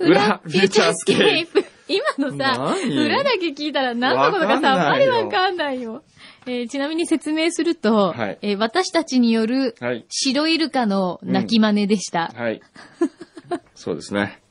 [0.00, 1.64] 裏フューチャースケープ。
[1.88, 3.06] 今のさ、何？
[3.06, 6.02] 裏だけ聞いたら何のことかさっぱりわかんないよ。
[6.46, 10.06] えーちなみに説明すると、はいえー私たちによるはい。
[10.08, 12.32] 白イルカの鳴き真似でした。
[12.34, 12.62] はい。
[13.74, 14.40] そうですね。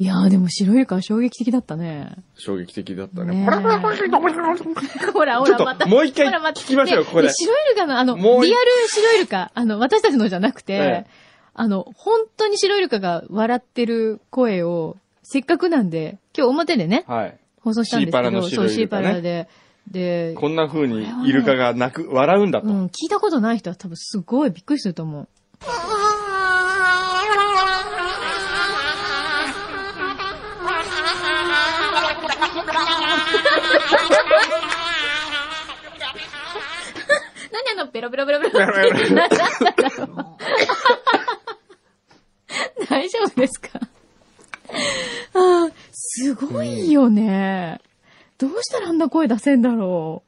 [0.00, 2.12] いやーでも白イルカは衝撃的だったね。
[2.36, 3.42] 衝撃的だったねね。
[3.42, 3.44] え
[5.12, 5.86] ほらほらまた。
[5.86, 8.48] もう一回ほらまた聞きましょうねここでね白イルカのあの、リアル
[8.88, 11.29] 白イルカ、あの、私たちのじゃなくて、ええ
[11.60, 17.36] あの、本当に白イルカが笑ってる声を、せっかくなんで、今日表でね、はい。
[17.60, 19.46] 放送したんですけど、そう、シーパラで。
[19.86, 22.66] で、こんな風にイルカが泣く、笑うんだと。
[22.66, 25.28] うん、聞いたことない人は多分すごいびっくりすると思う。
[37.52, 38.52] 何あの、ペロペロペロペロ。
[38.52, 39.36] ペロペロペロなんだ
[39.98, 40.08] ろう
[42.88, 43.80] 大丈夫ですか？
[45.34, 47.80] あーすごいよね。
[48.38, 50.22] どうしたらあんな声出せんだろ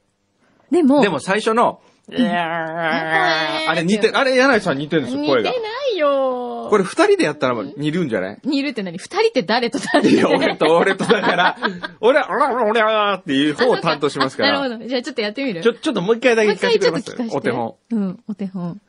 [0.71, 0.75] う。
[0.75, 5.51] でも、でも最初の、あれ似てる、あれ柳井さん似てるんですよ、似て声が。
[5.53, 5.57] な
[5.95, 6.67] いよ。
[6.69, 8.39] これ二人でやったら似るんじゃない？
[8.45, 8.99] 似るって何？
[8.99, 10.09] 二人って誰と誰？
[10.11, 11.57] いや、俺と俺とだから、
[12.01, 14.61] 俺、俺、俺、俺っていう方を担当しますから。
[14.61, 14.89] なるほど。
[14.89, 15.63] じゃあちょっとやってみる？
[15.63, 17.29] ちょ、ちょっともう一回だけ聞かせてくれちょっと聞かせて。
[17.29, 17.77] ますお手本。。
[17.91, 18.81] うん、お手本。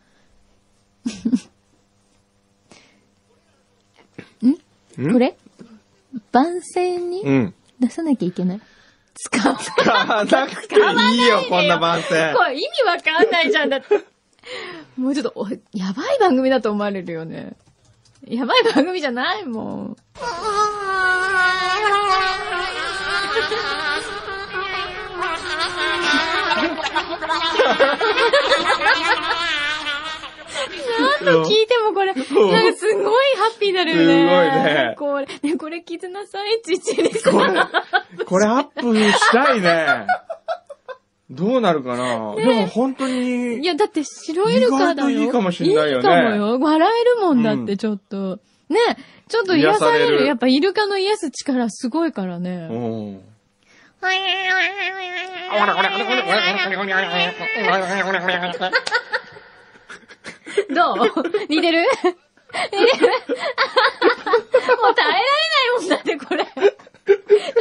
[4.45, 4.57] ん
[4.95, 5.35] これ？
[6.31, 7.53] 番宣にうん。
[7.79, 8.61] 出さなきゃいけない。
[9.15, 9.55] 使う。
[9.57, 12.33] 使わなくていいよ、こんな番宣。
[12.35, 13.99] これ意味わかんないじゃん、だって。
[14.97, 15.57] もうちょっと、おや
[15.93, 17.53] ばい番組だと思われるよね。
[18.27, 19.97] やばい番組じゃないもん。
[31.23, 34.95] 何度聞いてもこれ、なんかすごいハッピーになるよね。
[34.95, 37.31] すごいねこれ、ね、これ聞いてなさい、ちちにさ。
[37.31, 37.53] これ、
[38.25, 40.07] これアップしたいね。
[41.29, 45.09] どうなるかなでも本当に、いや、だって白イルカだよ。
[45.09, 46.59] いいかもしんないよねいいかもよ。
[46.59, 48.39] 笑えるもんだっうんて、ちょっと。
[48.69, 48.79] ね、
[49.27, 49.99] ちょっと癒される。
[49.99, 52.67] 癒されるやっぱイルカの癒す力すごいからね。
[52.69, 53.33] うん。
[60.73, 60.97] どう？
[61.49, 61.83] 似てる？
[61.83, 63.07] 似てる？
[64.81, 66.45] もう耐えられないもんだって、これ。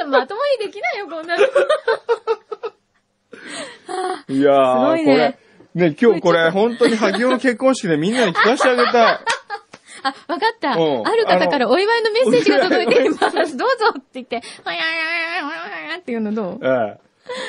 [0.07, 1.43] まともにできないよ、こんなの。
[4.29, 5.39] いやー、すごいね
[5.75, 8.93] これ、ね、今日これ、本当に萩尾の結婚式でみんなに聞かせてあげたい。
[10.05, 10.77] あ、わかった。
[10.77, 13.57] うんある方からお祝いのメッセージが届いています。
[13.57, 15.03] どうぞって言って、わやややや
[15.87, 16.61] ややっていうのどう？
[16.63, 17.01] ええ。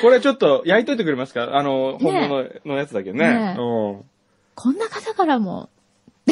[0.02, 1.56] これちょっと焼いといてくれますか？
[1.56, 3.28] あの、本ね物のやつだけね。
[3.28, 3.62] ねう
[3.98, 4.04] ん。
[4.54, 5.70] こんな方からも、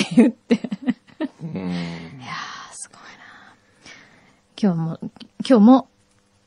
[0.01, 0.61] って言って。
[1.43, 3.55] うんいやー、すごいな
[4.61, 4.99] 今日も、
[5.49, 5.89] 今日も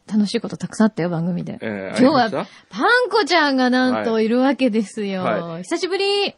[0.08, 1.58] 楽しいことたくさんあったよ、番組で。
[1.62, 5.24] ええ今日はパンコちゃんがなんとはいいるわけですよ。
[5.24, 6.36] は久しぶり。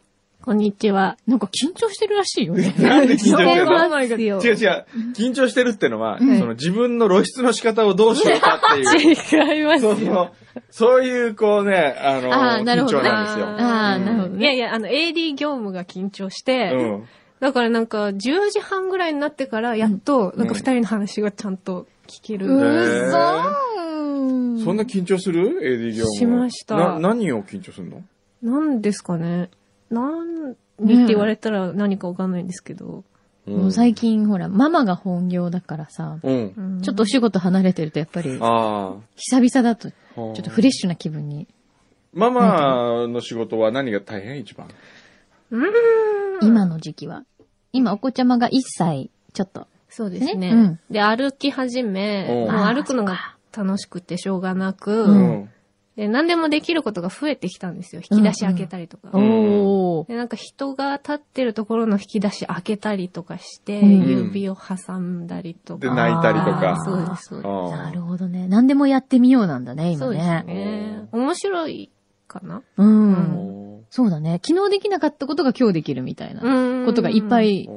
[0.48, 1.18] こんにちは。
[1.28, 2.74] なんか緊張してるらしいよね。
[2.80, 4.02] なんで緊張してるの？
[4.02, 4.86] 違う違う。
[5.14, 9.12] 緊張してるってのは、んその自分の露出の仕方をどうしようかっていう。
[9.60, 10.32] 違いますそうそう。
[10.72, 13.46] そういう、こうね、あの、緊あーなるほど張なんですよ。
[13.46, 17.04] あーなるほどねいやいや、あの、AD 業務が緊張して、うん。
[17.42, 22.46] だからなんか、10時半ぐらいになってから、やっと、なんか二人の話がちゃんと聞ける。
[22.46, 22.50] う
[23.12, 26.16] そーそんな緊張する ?AD 業務。
[26.16, 28.02] しましたな、何を緊張するの？
[28.42, 29.50] なんですかね。
[29.90, 33.04] なんにって言われたら何かわかんないんですけど。
[33.46, 36.54] もう最近ほら、ママが本業だからさ、うん。
[36.58, 40.22] うんちょっとお仕事離れてるとやっぱり、あ久々だと、ちあ。
[40.22, 41.48] ょっとフレッシュな気分に。
[42.14, 44.68] ママの仕事は何が大変一番？
[45.52, 46.46] うーん。
[46.46, 47.24] 今の時期は。
[47.72, 49.68] 今、お子ちゃまが1歳、ちょっと。
[49.90, 50.36] そうですね。
[50.36, 55.50] ねうんで、歩き始め、歩くのが楽しくてしょうがなく、うん。
[55.98, 58.04] で、何でもできることが増えてきたんですよ。
[58.10, 59.10] 引き出し開けたりとか。
[59.10, 60.08] んおー。
[60.08, 65.96] で、なんか人が立ってるところの引き出し開けたりとかして、うん指を挟んだりとで、か。
[65.96, 66.84] 泣いたりとあかー。
[66.86, 67.48] そうです、そうです。
[67.48, 68.48] あなるほどね。
[68.48, 70.44] 何でもやってみようなんだね、今そうですね。
[70.46, 71.08] ね。
[71.12, 71.92] 面白い
[72.28, 72.62] かな？
[72.78, 72.84] う。
[72.84, 74.40] うんおそうだね。
[74.46, 77.68] 昨日できなかったことが今日できるみたいなうんことがいっぱい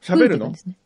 [0.00, 0.76] 喋るのえてたんですね。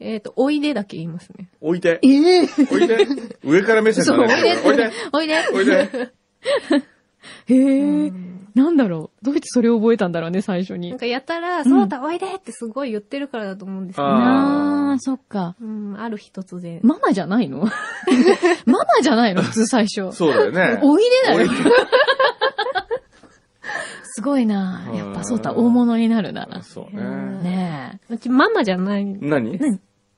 [0.00, 1.48] えっ、と、おいでだけ言いますね。
[1.60, 1.98] 置いて。
[2.04, 3.04] ええ置いて。
[3.42, 4.56] 上から目線そう、おいでだね。
[4.64, 4.90] 置いて。
[5.12, 5.38] おいで。
[5.48, 6.12] 置いて。
[7.46, 9.24] へえ、うんなんだろう。
[9.24, 10.98] どうやってそれを覚えたんだろうね、最初になん。
[10.98, 15.54] かやたら、んそうだ、おいでってすごい言ってるからだと思うんですけど、あああ、そっか。
[15.60, 16.80] うん、ある日突然。
[16.82, 17.58] ママじゃないの？
[18.66, 19.42] ママじゃないの？
[19.46, 20.10] 普通最初。
[20.12, 20.80] そうだよね。
[20.82, 21.48] おいでだよ。
[24.04, 26.62] すごいなうんやっぱそうだ、大物になるなら。
[26.62, 27.02] そうね。
[27.42, 29.04] ねうちママじゃない。
[29.04, 29.54] 何？
[29.54, 29.58] え。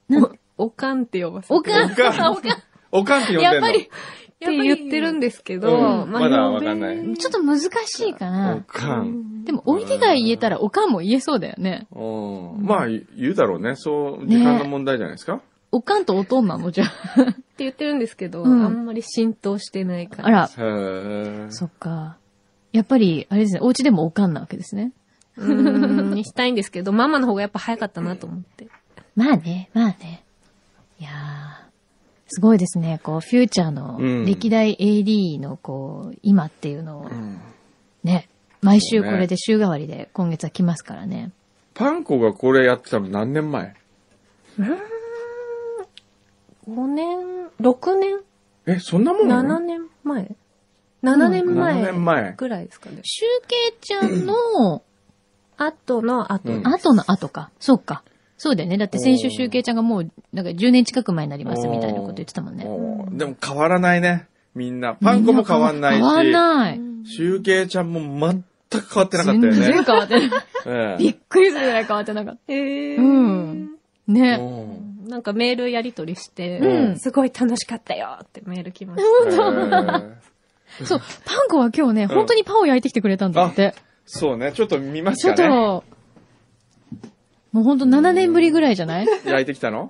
[0.08, 1.54] なおおかんって呼ばせて。
[1.54, 2.62] おかん、おかんおかん。
[2.92, 3.54] おかんって呼んでんの？
[3.54, 3.90] やっぱり、
[4.42, 8.64] って言ってるんですけど、うんまだわかんないちょっと難しいかおな。
[8.66, 9.44] かん。
[9.44, 11.86] でも、おいでが言えたら、おかんも言えそうだよね。
[11.92, 12.64] うん。
[12.64, 13.76] まあ、言うだろうね。
[13.76, 15.42] そう、時間の問題じゃないですか。
[15.72, 17.22] おかんとおとんなのじゃあ。
[17.22, 20.28] って言ってるんですけど、うんあんまり浸透してないから。
[20.28, 21.46] あら、へえ。
[21.50, 22.16] そっか。
[22.72, 24.92] やっぱり、あれですね、お家でもおかんなわけですね。
[25.36, 28.68] うーん、にしたいんですけど、ママの方がやっぱ早かったなと思って。
[29.16, 30.24] まあね、まあね。
[30.98, 31.12] いやー、
[32.30, 33.00] すごいですね。
[33.02, 37.40] こう、フューチャーのうん歴代 AD のこう、今っていうのをうん
[38.04, 38.28] ね、
[38.62, 41.32] 毎週これで週替わりで今月は来ますからね。
[41.74, 43.74] パンコがこれやってたの何年前
[46.68, 48.20] ？5年、6年？
[48.66, 50.36] え、そんなもん ?7 年前
[51.02, 51.74] ?7 年前。
[51.74, 53.00] 7年前ぐらいですかね。
[53.02, 54.82] 集計ちゃんの
[55.56, 56.52] 後の後。
[56.52, 57.50] うん後の後か。
[57.58, 58.02] そうか。
[58.42, 58.78] そうだよね。
[58.78, 62.64] だって先週集計ちゃんがもう、なんか10年近く前になりますみたいなこと言ってたもんね。
[63.12, 64.28] でも変わらないね。
[64.54, 64.94] みんな。
[64.94, 65.98] パンコも変わんないし。
[65.98, 66.80] 変わんない。
[67.04, 68.42] 集計ちゃんも全
[68.80, 69.84] く変わってなかったよ全然ね。
[69.84, 70.30] 変わってない。
[70.64, 73.02] ええびっくりするぐらい変わってなかっえーた。
[73.02, 73.70] うん。
[74.08, 74.38] ね。
[74.40, 79.74] うんなんかメールやり取りして、うんすごい楽しかったよってメール来ましえ
[80.80, 83.74] えそう、パンコは今日ね、本当にパンを焼いてきてくれたんだって。
[84.06, 84.52] そうね。
[84.52, 85.84] ちょっと見ますちょっと。
[87.52, 89.06] もうほんと7年ぶりぐらいじゃない？
[89.24, 89.88] 焼いてきたの？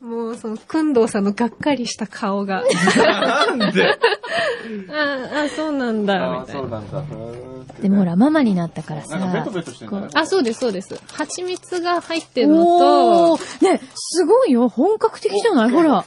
[0.00, 0.06] た。
[0.06, 2.64] もうその、くんどうさんのがっかりした顔が。
[2.64, 3.98] なんで？
[4.88, 6.68] ああ、そうなんだ、みたいな。
[6.68, 7.02] なんだ。
[7.82, 9.18] でもほら、ママになったからさ。
[9.18, 10.08] なんかベトベトしてんだね。
[10.14, 10.98] あ、そうです、そうです。
[11.12, 14.68] 蜂蜜が入ってるのと、ね、すごいよ。
[14.68, 15.70] 本格的じゃない？
[15.70, 16.04] ほら。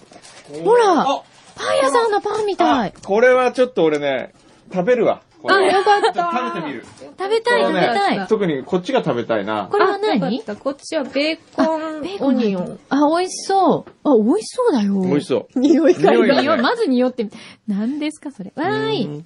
[0.64, 1.24] ほらあ
[1.56, 2.94] パン屋さんのパンみたい。
[3.06, 4.34] これはちょっと俺ね、
[4.74, 5.22] 食べるわ。
[5.44, 6.32] これあ、よかった。
[6.32, 6.86] 食べてみる。
[7.00, 8.28] 食べたい、食べたい。
[8.28, 9.68] 特にこっちが食べたいな。
[9.70, 12.80] これはあ何こっちはベーコンベーコオニオン。
[12.90, 13.92] あ、美味しそう。
[14.10, 15.02] あ、美味しそうだよ。
[15.02, 15.60] 美味しそう。
[15.60, 17.38] 匂い匂いがね匂いまず匂ってみて。
[17.68, 18.54] 何ですか、それ？
[18.56, 19.06] わーい。
[19.06, 19.26] うん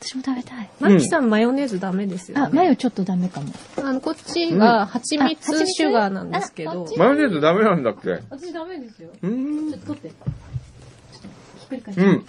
[0.00, 0.68] 私も食べたい。
[0.80, 2.44] マキさんマヨネーズダメですよ、ね。
[2.46, 3.52] あ、マヨちょっとダメかも。
[3.76, 5.66] あの、こっちが蜂あ蜜？
[5.68, 8.18] シュガーなんですけどマヨネーズダメなんだっけ？
[8.28, 9.10] 私ダメですよ。
[9.22, 10.08] うーんちょっと取って。
[10.08, 11.28] ちょっと、
[11.60, 12.06] ひっくり返して。
[12.06, 12.26] うん。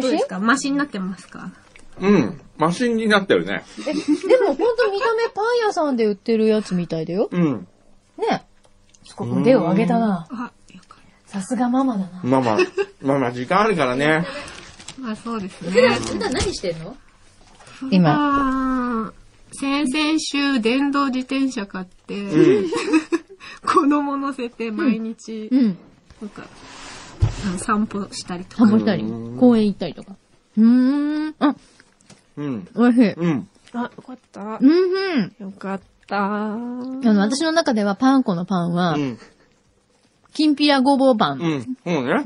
[0.00, 0.38] どうですか？
[0.38, 1.52] マシになってますか？
[2.00, 2.40] うん。
[2.56, 3.64] マシンになってるね。
[3.80, 7.28] え、でもほんと見た目パン屋さんで売ってるやつみたいだよ。
[7.30, 7.66] うん。
[8.16, 8.44] ね。
[9.16, 10.26] ここ腕を上げたな。
[10.30, 12.20] あ、よかっさすがママだな。
[12.22, 12.58] ママ、
[13.02, 14.26] ママ時間あるからね。
[14.96, 15.02] た。
[15.02, 15.70] まあそうですね。
[15.70, 16.96] 普段何してんの？
[17.90, 19.08] 今。
[19.08, 19.12] あ
[19.52, 22.70] 先々週電動自転車買って、うん。
[23.66, 25.78] 子供乗せて毎日、うん。
[26.20, 26.48] なんか、あの
[27.58, 28.64] 散歩したりとか。
[28.66, 29.02] 散歩したり？
[29.02, 30.14] う、ん公園行ったりとか？
[30.56, 31.34] うーん。
[31.38, 31.54] あ、
[32.36, 32.68] うん。
[32.76, 33.12] 美味しい。
[33.12, 33.48] うん。
[33.74, 34.40] あ、よかった。
[34.40, 35.32] うんうん。
[35.38, 36.16] よかった。
[36.16, 39.18] ああの、私の中ではパン粉のパンはう、ん。
[40.32, 41.38] きんぴらごぼうパン。
[41.40, 41.76] うん。
[41.84, 42.24] そうね。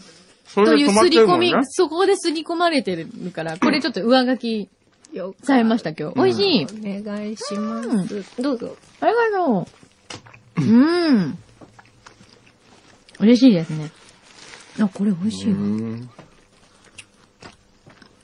[0.46, 4.68] そというすり込みそこですり込まれてるから、これちょっと上書き
[5.12, 6.16] よされました今日。
[6.16, 7.00] 美味しい。
[7.00, 8.42] お願いします。
[8.42, 8.76] どうぞ。
[9.00, 9.66] ありがと
[10.58, 10.62] う？
[10.62, 10.64] う
[11.20, 11.38] ん。
[13.20, 13.90] 嬉しいですね。
[14.80, 15.58] あ、これ美味しいわ。
[15.58, 16.10] うん。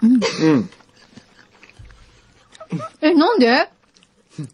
[0.02, 0.20] うん。
[0.42, 0.70] うん。
[3.00, 3.68] え、なんで？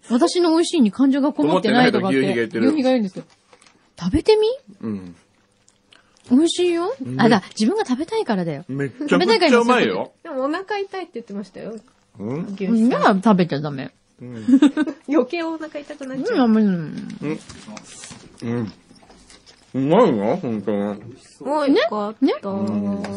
[0.08, 2.16] 私の美味しいに感情がこもってないとかって。
[2.18, 3.24] 牛皮が言ってるんですよ。
[3.98, 4.48] 食べてみ？
[4.80, 5.16] うん。
[6.30, 6.94] 美味しいよ。
[7.18, 8.64] あ、だ、自分が食べたいからだよ。
[8.66, 10.12] めっちゃくちゃうまいよ。
[10.22, 11.76] でもお腹痛いって言ってましたよ。
[12.18, 12.46] うん？
[12.58, 13.02] 牛じさん。
[13.02, 13.92] ゃあ食べちゃダメ。
[14.22, 14.46] うん。
[15.06, 16.48] 余計お腹痛くなっちゃう。
[16.48, 17.10] うん、うん。
[18.42, 18.72] うん。
[19.74, 20.78] うまいよ、ほんとに。
[21.40, 22.24] もうよかった。
[22.26, 22.32] ね？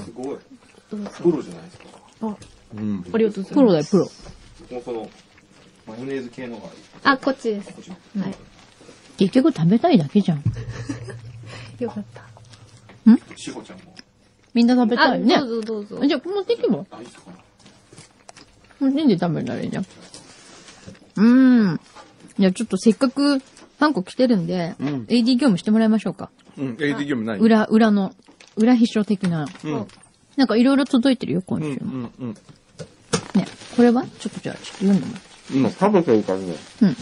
[0.03, 0.37] すごい。
[0.89, 1.85] プロじゃないですか？
[2.23, 2.35] あ
[2.75, 3.05] うん。
[3.13, 3.53] ありがとうございます。
[3.53, 4.05] プロだよ、プロ。
[4.71, 5.09] もうこの、
[5.87, 6.71] マヨネーズ系のがいい。
[7.03, 7.69] あ、こっちです。
[8.19, 8.35] はい。
[9.17, 10.43] 結局食べたいだけじゃん。
[11.79, 12.23] よかった。
[13.35, 13.95] しほちゃんも。
[14.53, 15.43] みんな食べたあ、いねど。
[15.45, 15.99] うぞどうぞ。
[16.05, 16.83] じゃあ、持ってけば。
[16.91, 17.31] あ、いいっすか？
[18.79, 19.85] 持ってんで食べらいいじゃん。
[21.17, 21.79] うーん。
[22.39, 23.39] じゃあちょっとせっかく
[23.79, 26.29] パン粉来てるんで、うん AD 業務してもらいましょうか。
[26.57, 27.39] うん、AD 業務ない。
[27.39, 28.13] 裏、裏の、
[28.55, 29.47] 裏秘書的な。
[29.63, 29.73] うん。
[29.73, 29.87] うん、
[30.35, 31.91] なんかいろいろ届いてるよ、今う週も。
[31.97, 32.33] ん、うん。
[33.35, 33.45] ね。
[33.75, 34.03] これは？
[34.19, 35.21] ちょっとじゃあ、ちょっと読んでもらう。
[35.53, 36.55] 今食べてるからね。
[36.81, 36.95] うん。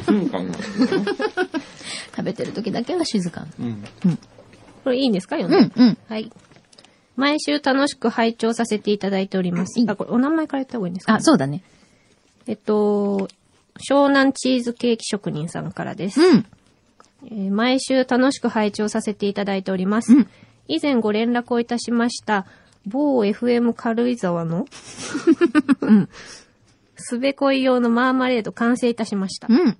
[0.00, 0.64] 静かになる。
[2.14, 3.82] 食べてる時だけは静かうん。
[4.84, 5.74] これいいんですか読んで？
[5.74, 5.98] うん、うん。
[6.08, 6.30] はい。
[7.16, 9.84] 毎週楽しく拝聴させていただいております。
[9.86, 11.62] あ、これお名前から言った方がいいんですか、あ、そうだね。
[12.46, 13.28] えっと、
[13.88, 16.20] 湘南チーズケーキ職人さんからです。
[16.20, 16.46] うん。
[17.26, 20.12] えー毎週楽しく拝聴させていただいております。
[20.12, 20.28] うん
[20.68, 22.46] 以前ご連絡をいたしました、
[22.86, 24.66] 某 FM 軽井沢の、
[25.80, 26.08] うん。
[26.96, 29.48] すべこい用のマーマレード完成いたしました。
[29.50, 29.76] うん。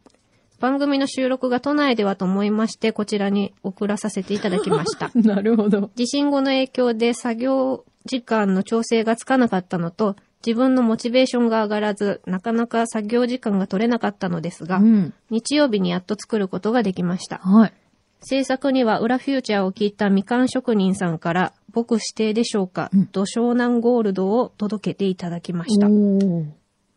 [0.58, 5.10] 番組の収録が都内ではと思いまして、こちらに送らさせていただきました。
[5.16, 5.90] なるほど。
[5.94, 15.14] 地震後の影響で作業時間の調整がつかなかったのと、自分のモチベーションが上がらず、なかなか作業時間が取れなかったのですが、うん。
[15.30, 17.38] 日曜日にやっと作ることができました。
[17.38, 17.72] はい。
[18.20, 25.88] 制作には裏フューチャーを聞いたみかん職人さんから、僕指定でしょうか、うんと湘南ゴールドを届けていただきました。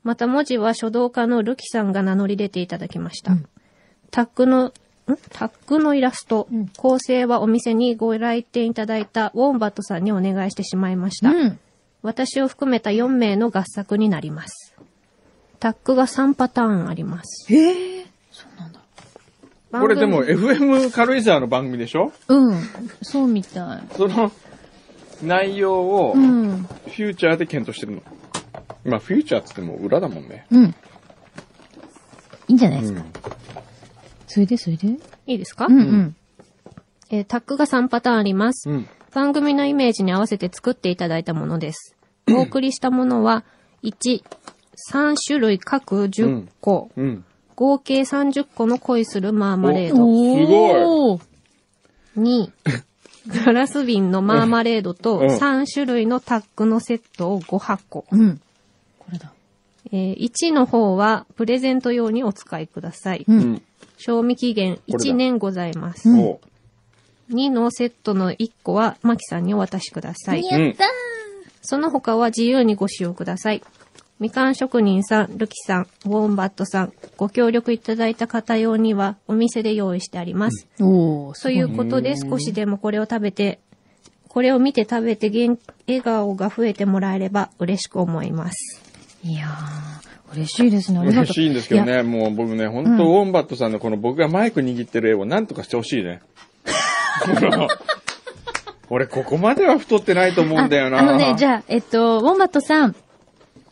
[0.04, 3.32] また文字は書道家のルキさんが名乗り出ていただきました。
[3.32, 3.46] うん
[4.12, 4.74] タックの、ん？
[5.32, 11.30] タックのイラスト、うん構成はお店にご来店いただいたウォンバットさんにお願いしてしまいました。
[11.32, 11.60] うん。
[12.06, 14.76] 私を含めた4名の合作になります。
[15.60, 17.52] タックが3パターンあります。
[17.54, 18.06] へえ。
[18.32, 18.80] そうなんだ。
[19.72, 22.14] これでも FM 軽井沢の番組でしょ？
[22.28, 22.62] うん。
[23.02, 23.84] そうみたい。
[23.98, 24.32] その
[25.24, 26.66] 内容をフうん。
[26.66, 28.04] ューチャーで検討してるの。
[28.86, 30.46] まあフューチャーって言っても裏だもんね。
[30.52, 30.66] うん。
[30.66, 30.74] い
[32.50, 33.02] いんじゃないですか。
[33.02, 33.06] うん。
[34.28, 34.88] それで、それで？
[35.26, 36.16] いいですか、うんうん。
[37.10, 38.70] えータックが3パターンあります。
[38.70, 38.88] うん。
[39.14, 41.95] 番組のイメージに合わせて作っていただいたものです。
[42.32, 43.44] お送りしたものは、
[43.84, 44.24] 1、
[44.92, 47.26] 3種類各10個、うん。
[47.56, 50.06] 合計30個の恋するマーマレード。
[50.06, 51.22] おー
[52.18, 52.50] 2、
[53.46, 58.06] ガラス瓶のマーマレードとうん3種類のタックのセットを5箱。
[58.12, 58.42] うん。
[59.00, 59.32] これだ。
[59.92, 63.26] えー1の方はプレゼント用にお使いください。
[63.28, 63.32] う。
[63.32, 63.62] うんん。
[63.98, 66.10] 賞味期限これだ1年ございます。
[66.10, 66.40] うんお
[67.32, 70.44] 2のセットの1個はマキさんにお渡しください。
[70.44, 70.88] やったー
[71.66, 73.62] その他は自由にご使用ください。
[74.20, 80.68] みかん職人さん、ルキさん、ウォンバットさん、ご協力いただいた方用にはお店で用意してあります。
[80.80, 81.58] おー、すとごい。
[81.58, 83.60] いうことで少しでもこれを食べて、
[84.30, 85.58] これを見て食べて元
[85.88, 88.82] 笑顔が増えてもらえれば嬉しく思います。
[89.24, 91.00] いやー、嬉しいですね。
[91.00, 91.84] 嬉しいんですけど。
[91.84, 96.22] ね、もう僕ね、本当ウォンバットさんのこの僕がマイク握ってる絵を何とかしてほしいね。
[98.90, 101.00] 俺ここまでは太ってないと思うんだよな。
[101.00, 102.96] あのね、じゃあ、えっと、ウォンバットさん、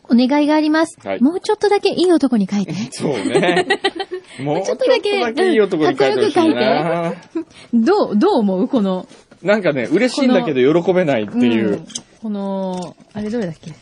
[0.08, 0.98] お願いがあります。
[1.06, 2.74] はいもうちょっとだけいい男に書いて。
[2.90, 3.66] そうね。
[4.40, 7.14] もうちょっとだちょっとだけけいい男に書いてほしいな。
[7.72, 8.68] どう、どう思う？
[8.68, 9.06] この、
[9.42, 11.76] なんかね、嬉しいんだけど喜べないっていう。
[11.76, 11.86] ん
[12.22, 13.72] この、あれどれだっけ？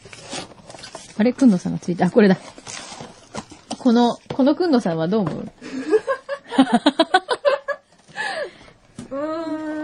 [1.18, 2.36] あれ、くんのさんがついて、あ、これだ。
[3.78, 5.48] この、このくんのさんはどう思う？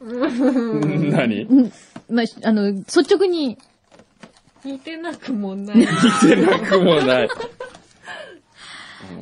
[0.00, 1.42] 何？
[1.42, 1.72] うん。
[2.10, 3.58] まあ、あの、率直に、
[4.64, 5.76] 似てなくもない。
[5.78, 5.86] 似
[6.20, 7.28] てなくもない。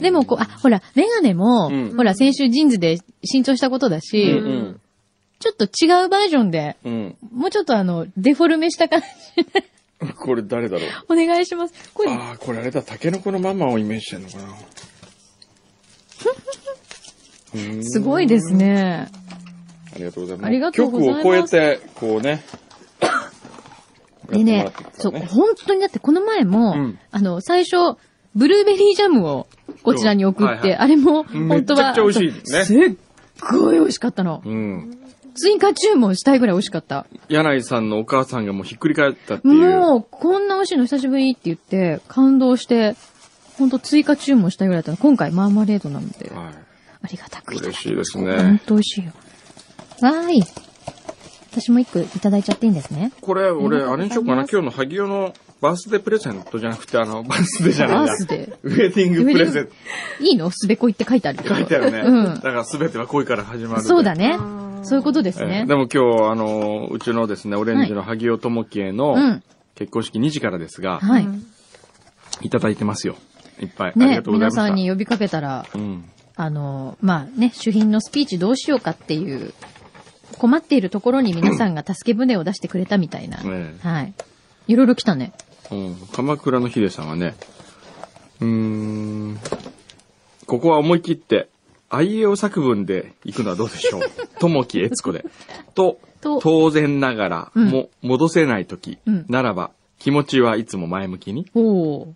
[0.00, 4.80] でもこう、あ、ほら、メガネも、うんほら、先週ジーンズで新調したことだし、うん
[5.38, 7.14] ちょっと違うバージョンで、うん。
[7.30, 9.02] もうちょっとあの、デフォルメした感
[9.36, 9.64] じで、
[10.00, 10.12] うん。
[10.14, 11.12] これ誰だろう？
[11.12, 11.74] お願いします。
[11.92, 14.44] これ、ああ、これあれだ、タケノコのママをイメージしてんのかな。
[17.82, 19.08] すごいですね。
[19.96, 20.46] ありがとうございます。
[20.46, 22.44] ありがとうございます曲をこうやって、こうね。
[24.30, 27.96] でねそう、本当にだってこの前も、うんあの、最初、
[28.34, 29.46] ブルーベリージャムを
[29.82, 32.96] こちらに送って、はいはいあれも、うん本当は、めちゃくちゃ美味しいねすっ
[33.40, 34.42] ごい美味しかったの。
[34.44, 34.98] うん。
[35.34, 37.06] 追加注文したいぐらい美味しかった。
[37.28, 39.54] 柳井さんのお母さんがもうひっくり返ったっていう。
[39.54, 42.96] もう、こんな美味しいの久しぶりって言って、感動して、
[43.58, 44.96] 本当追加注文したいぐらいだったの。
[44.96, 46.52] 今回マーマレードなので、は
[47.02, 49.12] ありがたくいただ嬉しいですね本当美味しいよ。
[50.02, 50.42] わーい。
[51.52, 53.12] 私も一個いただいちゃっていいんですね。
[53.16, 53.20] い。
[53.22, 54.46] これ、俺、ああれにしようかな。
[54.50, 59.72] 今日の萩尾のバースデープレゼントじゃなくて、あの、バースデーじゃないバやースデウェディングプレゼント。
[60.22, 60.50] いいの？
[60.50, 61.38] すべこいって書いてある。
[61.48, 62.00] 書いてあるね。
[62.00, 63.82] うんだから全ては恋から始まる。
[63.82, 64.38] そうだね
[64.82, 65.66] そういうことですえねー。
[65.66, 69.42] でも今日、あの、うちのですね、オレンジの萩尾智樹へのうん。
[69.74, 71.24] 結婚式2時からですが、はい。
[71.24, 71.46] うん
[72.42, 73.16] いただいてますよ。
[73.60, 73.90] いっぱい。
[73.90, 74.62] ありねが、とうございました。
[74.64, 76.04] 皆さんに呼びかけたら、うん。
[76.34, 79.54] あの、まあね、主賓のスピーチどうしようかっていう、
[80.38, 83.38] 困っているところに皆さんが助け舟を出してくれたみたいな。
[83.42, 84.14] ねはい。
[84.68, 85.32] いろいろ来たね。
[85.70, 85.96] うん。
[86.12, 87.34] 鎌倉のヒデさんはね、
[88.40, 89.38] うーん、
[90.46, 91.48] ここは思い切って、
[91.88, 94.02] 愛用作文で行くのはどうでしょう？
[94.40, 95.24] 友木悦子で。
[95.74, 102.08] と、と当然ながら、うんも、戻せないとき、うんならば、気持ちはいつも前向きに、おー。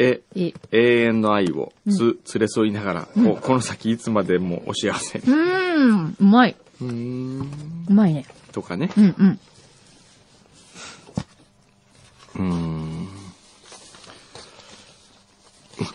[0.00, 5.24] え、え、永遠の愛をつ、う連れ添いながら、ここの先いつまでもお幸せに。
[5.24, 6.54] うーん、うまい。
[6.80, 8.24] うーん、うまいね。
[8.52, 8.90] とかね。
[8.96, 9.40] うんうん。
[12.36, 13.08] うーん。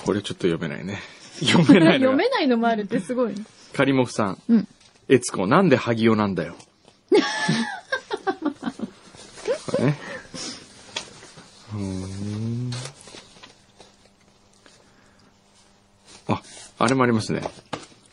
[0.06, 1.02] これちょっと読めないね。
[1.40, 3.36] 読めないのが読めないのもあるってすごい。
[3.74, 4.42] カリモフさん。
[4.50, 4.68] うん。
[5.10, 6.56] エツコ、なんで萩尾なんだよ。
[9.80, 9.98] ね。
[11.74, 12.72] うーん。
[16.28, 16.42] あ、
[16.80, 17.42] あれもありますね。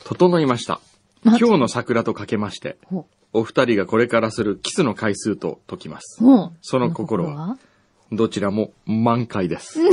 [0.04, 0.80] 整いました。
[1.22, 6.20] ま今日の桜とかけまして、ほお二人がこれからするキスの回数と解きます。
[6.62, 7.58] その心は
[8.10, 9.78] どちらも満開です。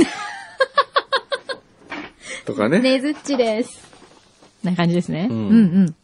[2.44, 2.80] とかね。
[2.80, 3.86] ねずっちです。
[4.64, 5.28] な感じですね。
[5.30, 5.94] ううんんうん。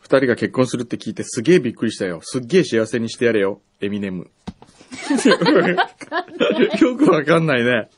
[0.00, 2.20] 二人が結婚するって聞いてすげえびっくりしたよ。
[2.22, 3.60] すっげえ幸せにしてやれよ。
[3.80, 4.30] エミネム。
[6.80, 7.88] よくわかんないね。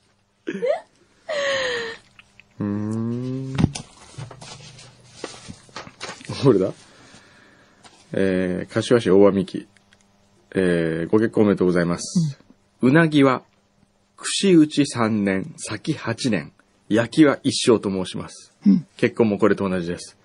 [2.60, 2.99] うーん。
[6.44, 6.72] どれだ
[8.12, 9.68] えー、柏市大和美紀。
[10.54, 12.40] えー、ご結婚おめでとうございます。
[12.82, 13.42] うなぎは、
[14.16, 16.52] 串打ち3年、先8年、
[16.88, 18.52] 焼きは一生と申します。
[18.96, 20.16] 結婚もこれと同じです。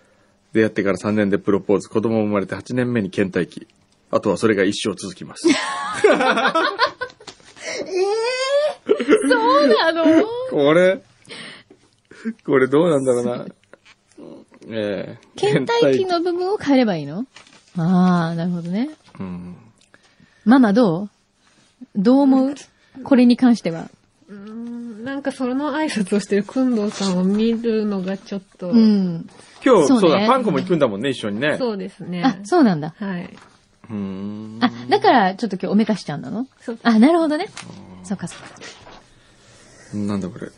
[0.54, 3.68] 出会ってから3年でプロポーズ、子供も生まれて8年目に倦怠期。
[4.10, 5.48] あとはそれが一生続きます。
[5.48, 6.14] そ
[9.64, 10.04] うなの
[10.50, 11.02] これ、
[12.46, 13.46] これどうなんだろうな。
[14.68, 17.26] えー、倦怠期の部分を変えればいいの？
[17.78, 18.90] ああ、なるほどね。
[19.20, 19.56] うん。
[20.46, 21.10] ママどう？
[21.96, 22.56] どう思う？
[23.04, 23.90] これに関しては。
[24.28, 29.30] うーんなんかその挨拶をしてるくんどうさんを見るのがちょっと、うん。
[29.64, 31.58] 今日、そねそううだ、パンコも行くんだもんね、一緒にね。
[31.58, 32.24] そうですね。
[32.24, 32.96] あ、そうなんだ。
[32.98, 33.30] はい。
[33.90, 34.60] うーん。
[34.62, 36.48] あ、だからちょっと今日おめかしちゃんなの？
[36.62, 37.50] そうあ、なるほどね。
[38.04, 38.46] そっかそっか。
[39.94, 40.50] なんだこれ。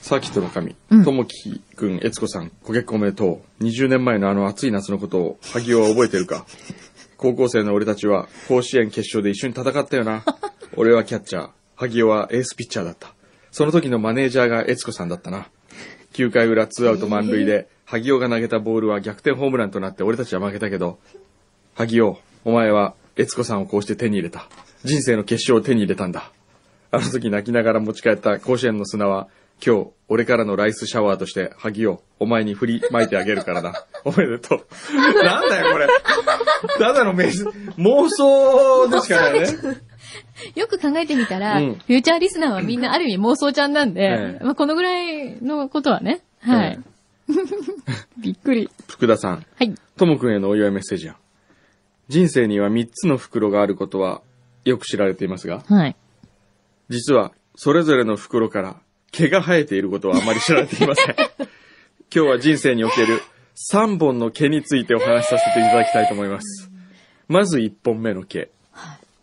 [0.00, 3.64] サーキットの神うん、ともきくん、えつこさん、ご結婚おめでとう。
[3.64, 6.46] 20年前のあの暑い夏のことを、萩尾は覚えてるか？
[7.16, 10.24] 高校生の俺たちは、甲子園決勝で一緒に戦ったよな。
[10.76, 13.14] 俺はキャッチャー、萩尾はエースピッチャーだった。
[13.50, 15.48] その時のマネージャーがえつこさんだったな。
[16.14, 20.98] 9回裏ツーアウト満塁で、萩尾が投げたボールは逆転ホームランとなって俺たちは負けたけど、
[21.74, 24.48] 萩尾、お前は、悦子さんをこうして手に入れた。
[24.84, 26.32] 人生の決勝を手に入れたんだ。
[26.90, 29.28] あの時泣きながら持ち帰った甲子園の砂は、
[29.64, 33.72] 今日、俺からのライスシャワーとして、萩尾、お前に振りまいてあげるからな。
[34.04, 35.24] おめでとう。
[35.24, 35.86] なんだよ、これ。
[36.78, 39.46] ただのめ妄想でしかないね。
[40.54, 46.22] よく考えてみたら、うんフューチャーリスナーはみんなある意味妄想ちゃんなんで、ええまあこのぐらいのことはね。
[46.40, 46.80] はい。
[48.18, 48.70] びっくり。
[48.88, 49.74] 福田さん、はい。
[49.96, 51.16] ともくんへのお祝いメッセージや。
[52.08, 54.22] 人生には3つの袋があることは
[54.64, 55.96] よく知られていますが、はい。
[56.88, 58.76] 実はそれぞれの袋から
[59.12, 61.14] 毛が生えていることはあまり知られていません。
[61.16, 61.48] 今
[62.10, 63.20] 日は人生における
[63.72, 66.70] 3本の毛についてお話しさせていただきたいと思います。
[67.28, 68.50] まず1本目の毛。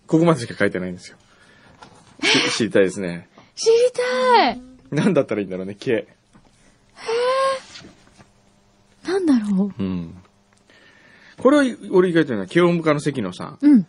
[0.07, 1.17] ここまでしか書いてないんですよ。
[2.23, 3.29] し 知りたいですね。
[3.55, 6.07] 知りたい何だったらいいんだろうね、毛。
[9.03, 10.15] なんだろうん。
[11.37, 13.57] これは俺意外というのは、毛音部課の関野さん。
[13.61, 13.67] う。
[13.67, 13.87] うん。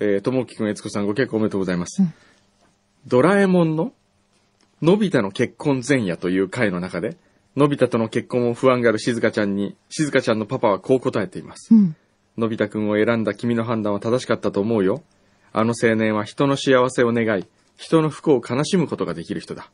[0.00, 2.02] えー、ともきくん、えつこさんご結婚おめでとうございます。
[2.02, 2.14] うん
[3.06, 3.92] ドラえもんの、
[4.80, 7.16] のび太の結婚前夜という回の中で、
[7.56, 11.74] のび太との結婚を不安があるしずかちゃんに、しずかちゃんのパパはこう答えています。
[11.74, 11.96] うん。
[12.36, 15.02] のび太くんを選んだ君の判断は正しかったと思うよ。
[15.52, 19.68] あの青年は人の幸せを願い、人の不幸を悲しむことができる人だ。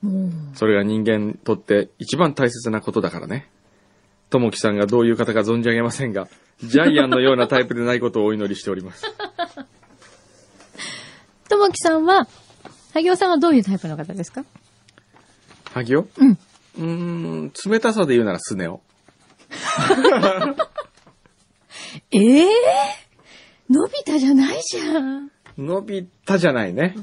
[0.55, 3.51] それが人間にとって一番大切なことだからね。
[4.31, 6.29] ともきさんがどういう方か存じ上げませんが、
[6.62, 9.05] ジャイアンのようなタイプでないことをお祈りしております。
[11.51, 12.27] ともきさんは、
[12.95, 14.45] 萩尾さんはどういうタイプの方ですか？
[15.74, 16.30] 萩尾うん。
[16.30, 18.80] うーん、冷たさで言うならスネ夫。
[22.10, 22.48] ええ
[23.70, 25.30] のび太じゃないじゃん。
[25.58, 26.94] のび太じゃないね。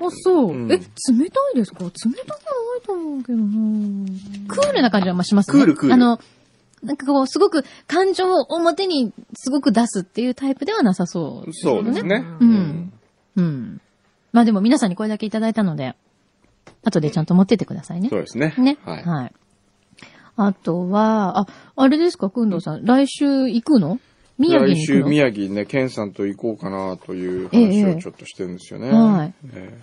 [0.00, 0.52] あ、そう。
[0.52, 0.82] うんえ、冷
[1.30, 1.84] たいですか？
[1.84, 4.08] 冷たくないと思うけどな
[4.48, 5.58] クールな感じはまあしますね。
[5.58, 6.20] クールクールあの、
[6.82, 12.24] なんかこう、すごく感情を表にすごく出すっていうタイプではなさそうですよそうですね。
[12.40, 12.92] うん。
[13.36, 13.80] うん。
[14.32, 15.96] まあでも皆さんにこれだけいただいたので、
[16.84, 18.16] 後でちゃんと持ってってくださいねそ。
[18.16, 18.54] うですね。
[18.58, 18.78] ね。
[18.84, 19.04] はい。
[19.04, 19.32] はい。
[20.36, 22.84] あとは、あ、あれですか、くんどうさん。
[22.84, 23.98] 来週行くの？
[24.38, 28.90] 宮城に来週宮城ね、ケンさんと行こうかなというええ話をちょっとしてるんですよね。
[28.90, 29.76] はいえ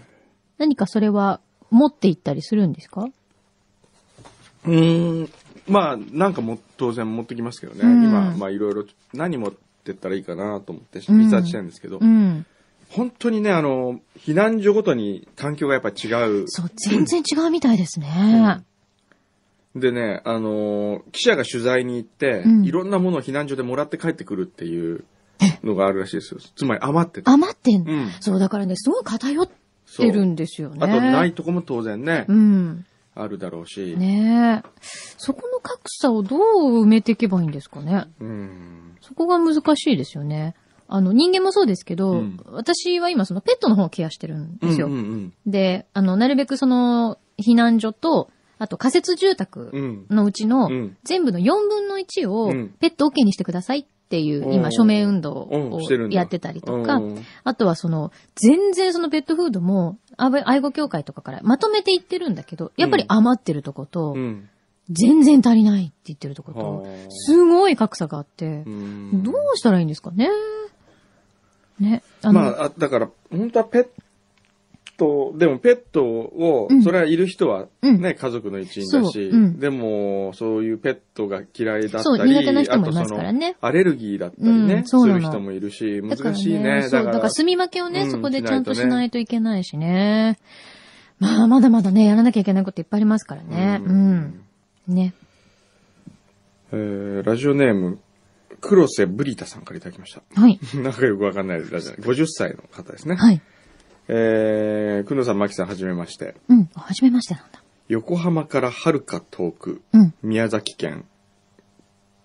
[0.58, 3.06] 何かそれは持って行ったりするんですか？
[4.66, 5.30] えうーん。
[5.68, 7.82] まあ、なんかも当然持ってきますけどね。
[7.82, 9.52] うん今、まあいろいろ何持っ
[9.84, 12.46] てったらいいかなと思ってリサうんーチしてるんですけど、うん。
[12.96, 16.08] 本当にね、あの、避難所ごとに環境がやっぱり違
[16.44, 16.46] う。
[16.48, 18.64] そう、全然違うみたいですね。
[19.76, 25.04] でね、あの、記者が取材に行って、うんいろんなものを避難所でもらって帰ってくるっていう
[25.64, 26.40] のがあるらしいですよ。
[26.56, 27.30] つまり余ってて。
[27.30, 29.50] 余ってんの、うんそう、だからね、すごい偏っ
[29.98, 30.78] てるんですよね。
[30.80, 32.86] あと、ないとこも当然ね、うん。
[33.16, 33.96] あるだろうし。
[33.98, 34.70] ねえ。
[34.82, 38.06] そこの格差をどう埋めていけばいいんですかね？
[38.20, 38.98] うん。
[39.02, 40.54] そこが難しいですよね。
[40.88, 42.40] あの、人間もそうですけど、うん。
[42.52, 44.88] 私は今そのペットの方をケアしてるんですよ。
[44.88, 45.34] うんうんうん。
[45.46, 50.06] で、あの、なるべくその、避難所と、あと仮設住う宅ん。
[50.10, 50.98] のうちのうん。
[51.04, 52.76] 全部の4分の1をうん。
[52.80, 57.16] ペット OK にしてくださいっていう今うん署名運動うんをやってたりとかう、ん。
[57.44, 64.50] あとはその全然そのペットフードも愛護協会とかからまとめていってるんだけど、やっぱり余ってるとことう、ん。
[64.90, 69.24] 全然足りないって言ってるとことはあ、すごい格差があってう、ん。
[69.24, 70.30] どうしたらいいんですかね
[71.80, 72.04] ね。
[72.22, 73.88] あの、まあ、あだから、本当はペッ
[74.98, 86.84] ト、でもペットを、うんそれはいる人はうんね、家族の一員だし、そううんでも、そういうペットが嫌いだったそうり、苦手な人もいますからねアレルギーだったりね、うんそうなのする人もいるし、だから難しいね。
[86.84, 90.40] そう、だから住み分けをね、うんそこでちゃんとししないとねないといけないしね。
[91.20, 93.82] まあ、まだまだね、やらなきゃいけないこといっぱいありますからね。
[93.86, 94.42] ううんん。
[94.88, 95.14] ね。
[96.72, 98.00] えーラジオネーム、
[98.68, 100.24] 黒瀬ブリタさんからいただきました。
[100.42, 100.60] はい。
[100.76, 103.16] なんかよくわかんないラジオネーム50歳の方ですね。
[103.16, 103.42] はい。
[104.08, 106.36] えー、くんどさん、まきさん、はじめまして。
[106.50, 106.70] うん。
[106.74, 107.62] はじめましてなんだ。
[107.88, 110.14] 横浜から遥か遠く、うん。
[110.24, 111.06] 宮崎県、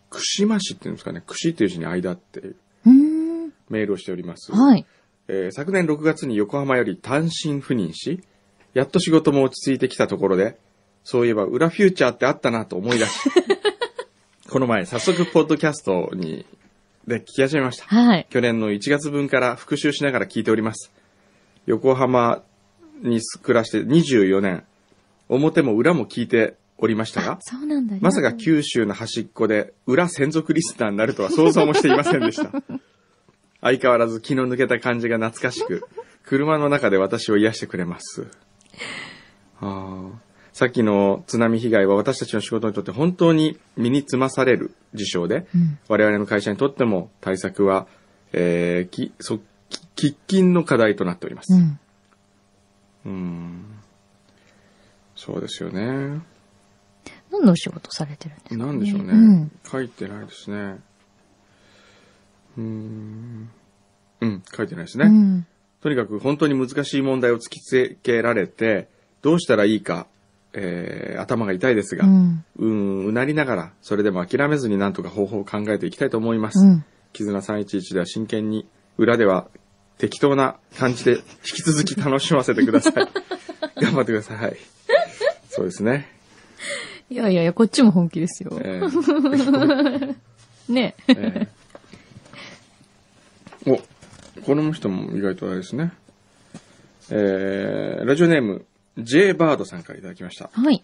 [0.09, 3.53] 串間市っていうんですかね、串っていう字に間っていううーん。
[3.69, 4.53] メールをしております。
[4.53, 4.87] はい。
[5.29, 8.23] えー昨年6月に横浜より単身赴任し、
[8.73, 10.59] やっと仕事も落ち着いてきたところで、
[11.05, 13.31] そういえば裏フューチャーってあったなと思い出し、
[14.51, 16.45] この前早速ポッドキャストに、
[17.07, 17.85] で聞き始めました。
[17.85, 18.27] はい。
[18.31, 20.91] 去年の1月分から復習しながら聞いております。
[21.67, 22.43] 横浜
[23.01, 24.65] に暮らして24年、
[25.29, 28.01] 表も裏も聞いておりましたが、そうなんだね。
[28.03, 32.51] まさか九州の端っこで裏専属リスナーになるとは想像もしていませんでした。
[33.63, 35.87] 相変わらず気の抜けた感じが懐かしく、
[36.25, 38.27] 車の中で私を癒してくれます。
[39.61, 47.87] あーさっきの津波被害は私たちの仕事にとって本当に身につまされる事象で、うん我々の会社にとっても対策は、
[48.33, 49.39] えーきそ
[49.97, 51.55] き喫緊の課題となっております。
[51.55, 51.79] うん。
[53.07, 53.65] うん
[55.15, 56.21] そうですよね。
[57.31, 59.13] 何のお仕事されてるんですかなんでしょうね。
[59.13, 59.53] うん。
[59.71, 60.79] 書いてないですね。
[62.57, 63.51] うーん。
[64.23, 65.07] うん、書いてないですね。
[65.07, 65.47] うん。
[65.83, 68.89] とにかく本当に難しい問題を突きつけられて、
[69.23, 70.07] どうしたらいいか、
[70.53, 73.07] えー頭が痛いですが、ううん、ん。
[73.07, 76.59] うなりながら、それでも諦めずになんとか方法を考えていきたいと思います。
[76.65, 76.85] うん。
[77.13, 79.49] 絆311では真剣に、裏では
[79.99, 81.19] 適当な感じで引
[81.57, 82.95] き続き楽しませてください。
[83.83, 84.57] 頑張ってください。
[85.49, 86.09] そうですね。
[87.11, 88.51] いやいやいや、こっちも本気ですよ。
[88.63, 90.15] えー
[90.73, 90.95] ね。
[91.09, 91.49] えー
[93.67, 93.79] お、
[94.43, 95.93] この人も意外とあれですね。
[97.11, 98.65] えー、ラジオネーム、
[98.99, 100.51] J バードさんからいただきました。
[100.53, 100.83] はい。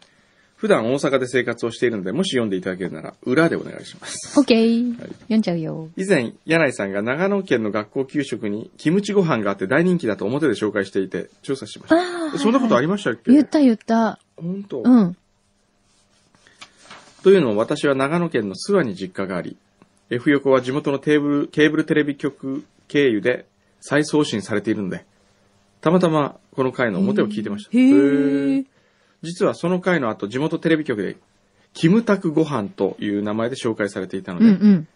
[0.57, 4.41] 普段大阪で生活をしているので、もし読んでいただけるなら、裏でお願いします。
[4.41, 4.99] オッケー。
[4.99, 5.91] はい読んじゃうよ。
[5.99, 11.97] 以前、柳井さんが長野県の学校給食にキムチご飯があって大人気だと表で紹介していて、調査しましあ
[12.31, 12.37] た。
[12.37, 12.39] あ。
[12.39, 13.33] そんなことありりましたっけ？
[13.33, 14.19] 言った言った。
[14.37, 15.17] 本当、うん。
[17.23, 19.59] というのも私は長野県の諏訪に実家があり、
[20.09, 23.45] F 横は地元のテーブルケーブルテレビ局経由で
[23.81, 25.05] 再送信されているので、
[25.81, 27.71] たまたまこの回の表を聞いてました。
[27.77, 28.67] へへーー
[29.23, 31.17] 実はその回の後、地元テレビ局で、
[31.73, 34.89] キムタクご飯という名前で紹介されていたので、うんうん。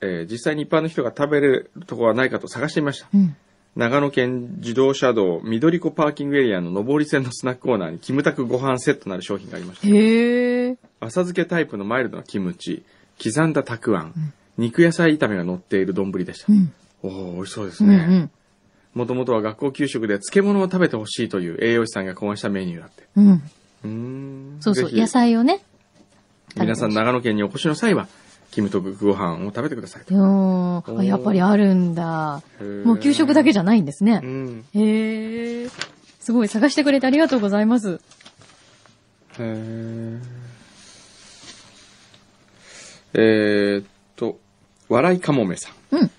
[0.00, 3.08] えー実際に一般の人が食べれるところはないかと探してみました。
[3.14, 3.36] うん。
[3.76, 9.88] 長野県自動車道緑子パーキングエリアの上り線のスナックコーナーにキムタクご飯セットなる商品がありました。
[9.88, 10.76] へえ。
[11.00, 12.84] 浅漬けタイプのマイルドなキムチ、
[13.22, 14.14] 刻んだたくあん、
[14.58, 16.56] 肉野菜炒めが乗っている丼でしたう。
[16.56, 16.72] ん。
[17.02, 17.98] おお美味しそうですうんうね。
[18.18, 18.30] ん。
[18.94, 23.04] もともとは学校給食で漬物を食べてほしいという栄養士さんが考案したメニューだって。
[23.16, 23.30] うん。
[23.30, 24.56] うーん。
[24.60, 25.60] そうそう、野菜をね。
[26.56, 28.06] 皆さん長野県にお越しの際は、
[28.52, 30.14] キムタクご飯を食べてくださいと。
[30.14, 30.98] うん。
[31.00, 32.42] あやっぱりあるんだ。
[32.84, 34.26] もう給食だけじゃないんですねう。
[34.26, 34.64] ん。
[34.74, 35.68] へえ。
[36.20, 38.00] すごい、探してくれてありがとうございます。
[39.38, 40.18] へー
[43.14, 44.38] えーっと、
[44.88, 45.96] 笑いかもめさん。
[45.96, 46.10] うん。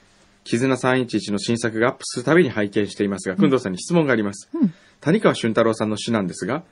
[0.45, 4.49] 絆311の新作がアップするたびに拝見していますが、くんどうさんに質問があります。
[4.53, 4.73] うん。
[5.01, 6.63] 谷川俊太郎さんの詩なんですが、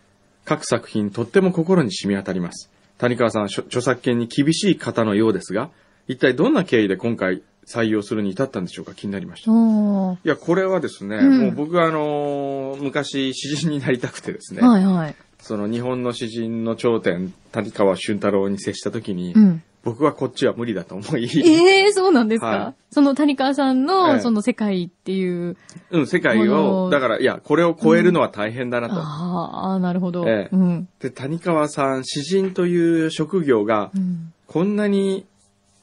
[0.46, 2.70] 各作品とっても心に染み渡ります。
[2.98, 5.70] 谷川さんは著著作権に厳しい方のようですが、
[6.08, 8.94] 一体どんな経緯で今回採用するに至ったんでしょうか？
[8.94, 9.52] 気になりました。
[9.52, 10.28] い。
[10.28, 15.16] や、これはですね、うんもう僕はあのー昔詩人になりたくてですね、はいはい。
[15.40, 19.64] その日本の詩人の頂点、谷川俊太郎に接した時に、うん。
[19.84, 25.58] 僕はこっちは無理だと思い、ええそうなんですか、はいその谷川さんえの、えその世界っていう。
[25.90, 28.96] うん、世界もを、のだから、いや、これを超えるのは大変だなと。
[28.98, 30.30] ああ、なるほど。
[30.30, 30.88] ええうん。
[31.00, 34.32] で、谷川さん、詩人という職業がう、ん。
[34.46, 35.26] こんなに、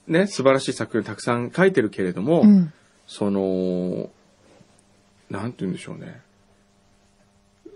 [0.07, 2.73] ね、素晴らしい作品たくさん書いてるけれども、うん。
[3.09, 4.09] その、
[5.31, 6.21] なんて言うんでしょうね。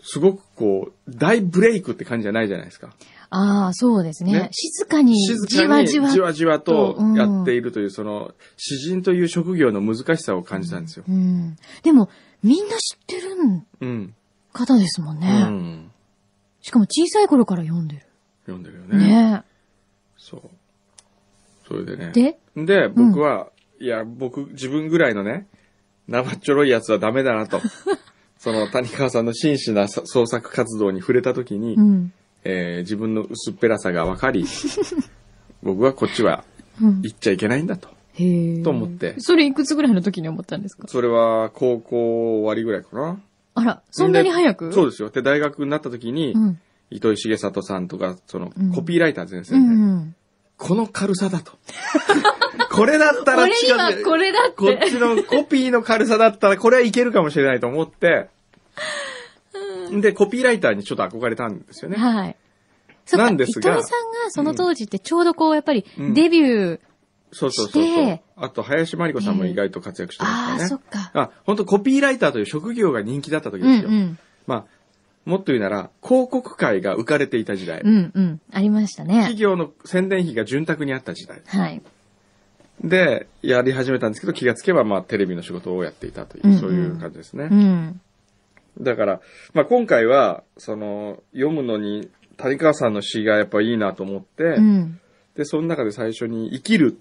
[0.04, 2.94] すごくこう、大ブレイクって感じじゃないじゃないですか。
[3.36, 4.32] ああ、そうですね。
[4.32, 6.26] ね静かに、静じかにじわじわ。
[6.26, 11.04] わじわとうんやっているという、その、詩人という職業の難しさを感じたんですよ。
[11.08, 11.56] うん。
[11.82, 12.08] でも、
[12.44, 13.30] みんな知ってる
[13.80, 14.14] うん。
[14.52, 15.42] 方ですもんうね。
[15.42, 15.90] ん。
[16.62, 18.06] しかも小さい頃から読んで
[18.46, 18.98] 読んでるよる。
[18.98, 19.08] ね。
[19.08, 19.42] ね
[20.16, 20.42] そう。
[21.66, 22.12] それでね。
[22.12, 23.48] で、で、僕は、
[23.80, 25.48] いや、僕、自分ぐらいのね、
[26.06, 27.60] 生っちょろいやつはダメだなと。
[28.38, 32.12] その、谷川さんの真摯なさ創作活動に触れたときに、うん。
[32.44, 34.44] えー自分の薄っぺらさが分かり、
[35.62, 36.44] 僕はこっちは
[36.80, 37.02] うん。
[37.02, 37.88] 行っちゃいけないんだと。
[38.14, 38.62] へえ。
[38.62, 40.88] と思ってそれいくつぐらいの時に思ったんですか？
[40.88, 43.20] それは高校終わりぐらいかな。
[43.54, 44.72] あら、そんなに早く？
[44.72, 45.10] そうですよ。
[45.10, 46.58] で、大学になった時に、うん。
[46.90, 50.14] 糸井重里さんとか、そのうん、コピーライター先生うで、ん。
[50.58, 51.52] この軽さだと。
[52.70, 54.04] これだったらこれ今、違う。
[54.04, 54.52] これだって。
[54.56, 58.28] こっちのコピーの軽さだったら、これはいけるかもしれないと思って、
[60.00, 61.96] で、コピーライターにちょっと憧れたんですよね。
[61.96, 62.36] はい。
[63.12, 66.80] なんですが伊藤さんがその当時ってちょうどこう、やっぱりうんデビュー、
[67.32, 68.22] そうそうそうそうして。
[68.36, 70.68] あと、林真理子さんも意外と活躍してああ、ましたね。
[70.68, 71.10] そっか。
[71.14, 73.90] あ、本当コピーライターという職業が人気だった時うんですよ。
[73.90, 74.18] うん。
[74.46, 74.64] まあ、
[75.24, 77.80] もっと言うなら、広告界が浮かれていた時代。
[77.80, 78.40] うんうん。
[78.52, 79.36] ありましたね企。
[79.36, 81.42] 業の宣伝費が潤沢にあった時代。
[81.46, 81.82] はい。
[82.82, 87.48] で、やり始めたんですけど、気がつけば、まあ、テレビの仕事をやっていたという、うんうんそういう感じですね。
[87.50, 88.00] うん。
[88.80, 89.20] だから、
[89.52, 95.00] まあ、今回は、その、読むのに、谷川さんの詩がやっぱいいなと思って、うん。
[95.36, 96.98] で、その中で最初に、生きる、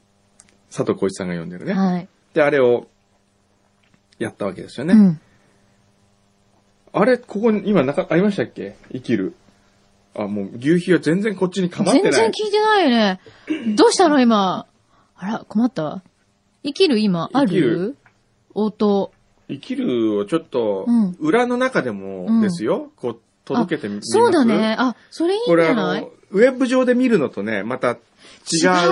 [0.69, 1.73] 佐藤浩市さんが読んでるね。
[1.73, 2.07] はい。
[2.33, 2.87] で、あれを、
[4.19, 4.93] やったわけですよね。
[4.93, 5.19] うん。
[6.93, 8.75] あれ、ここに、今、なか、ありましたっけ？
[8.91, 9.33] 生きる。
[10.15, 12.21] あ、もう、牛皮は全然こっちにかまって全ない。
[12.21, 13.19] 然聞いてないよね。
[13.75, 14.67] どうしたの今？
[15.15, 16.03] あら、困ったわ。
[16.63, 17.97] 生きる今、ある
[18.53, 19.12] 音。
[19.49, 24.75] 生きるをちょっとうん、裏の中でもうんですよ、こう、届けてみますそうだね。
[24.79, 26.01] あ、それいいんこれあじゃない？
[26.01, 27.95] の、ウェブ上で見るのとね、また違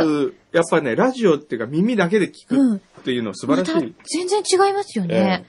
[0.03, 3.73] う、やっぱね、ラジオっていうか耳だけで聞うんくっていうの素晴らしい。
[3.75, 5.45] また全然違いますよね。
[5.45, 5.47] え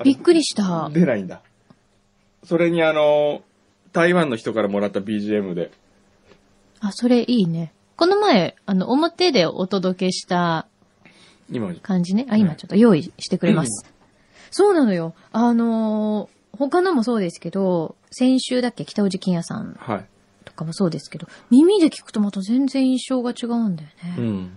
[0.00, 0.90] えびっくりした。
[0.92, 1.40] 出ないんだ。
[2.44, 3.42] それにあの、
[3.92, 5.70] 台湾の人からもらった BGM で、
[6.80, 7.72] あ、それいいね。
[7.96, 10.66] この前、あの、表でお届けした
[11.50, 12.26] 今、感じね。
[12.28, 13.93] あ、今ちょっと用意してくれます。
[14.56, 15.14] そうなのよ。
[15.32, 18.84] あのー他のもそうですけど、先週だっけ？
[18.84, 20.04] 北尾路金屋さんはい。
[20.44, 24.14] とかもそうですけど、耳で聞くとまた全然印象が違うんだよね。
[24.16, 24.52] うん。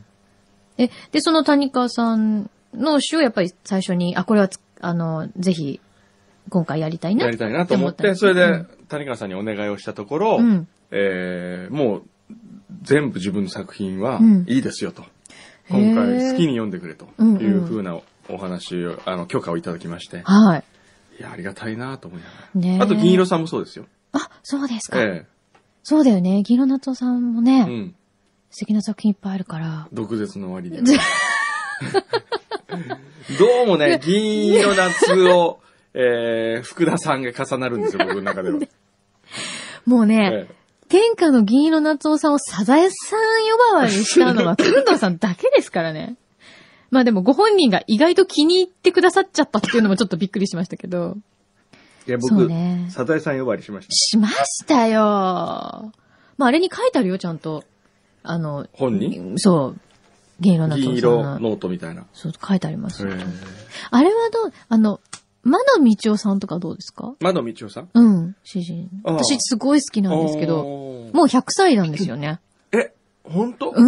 [0.78, 5.82] で、で、その谷川さんの詩をやっぱり最初に、あ、これはつ、あの、ぜひ、
[6.50, 7.26] 今回やりたいな。
[7.26, 10.68] やりたいなと思って、それでうん、谷川さんにお願いをしたところ、うん。
[10.92, 12.04] えーもう、
[12.84, 15.02] 全部自分の作品はうんいいですよと。
[15.02, 17.98] へー今回好きに読んでくれとうんうんいうふうな
[18.30, 20.64] お話を、あの、許可をいただきまして、はい。
[21.20, 22.62] いや、ありがたいなと思いながら。
[22.62, 23.86] ねえあと、銀色さんもそうですよ。
[24.12, 25.02] あ、そうですか。
[25.02, 25.26] え
[25.84, 26.44] そうだよね。
[26.44, 27.96] ギロナツオさんもえね、うん。
[28.50, 29.88] 素敵な作品いっぱいあるから。
[29.94, 30.82] 毒舌の割で。
[33.40, 35.60] どうもね、銀色夏を、
[35.94, 38.60] えー、福田さんが重なるんですよ、僕の中では。
[39.86, 40.56] もうね、え
[40.90, 43.20] 天下の銀色夏夫さんをサザエさん
[43.52, 46.16] 呼ばわりしたのは、くんどうさんだけですからね。
[46.92, 51.18] まあでもご本人が意外と気に入ってくださっちゃったっていうのもちょっとびっくりしましたけど。
[52.08, 53.92] えいや、そ僕、うねサザエさん呼ばわりしました。
[53.94, 55.02] しましたよ。
[55.02, 57.64] まああれに書いてあるよ、ちゃんと。
[58.24, 59.80] あの、本にそう。
[60.40, 61.40] 銀色夏夫さん銀色の。
[61.40, 62.06] ノートみたいな。
[62.14, 63.08] そう、書いてありますあ
[64.04, 65.02] れはどう、あの、
[65.44, 67.16] 窓道夫さんとかどうですか？
[67.22, 67.90] 窓道夫さん？
[67.94, 68.90] うん、詩人。
[69.04, 72.40] 私すごい好きなんですけど、もう100歳なんですよね。
[72.74, 73.72] え、本当？
[73.76, 73.88] うん。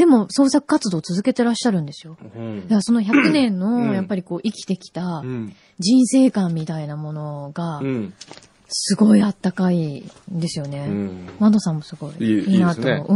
[0.00, 2.16] でも創作活動を続けてらっしゃるんですよ。
[2.34, 5.54] うんだからその100年うんの、やっぱりこう生きてきたうん。
[5.78, 8.14] 人生観みたいなものがう、ん。
[8.68, 10.86] すごいあったかいんですよね。
[10.88, 11.28] うん。
[11.38, 13.14] マドさんもすごいいいいいなと思う。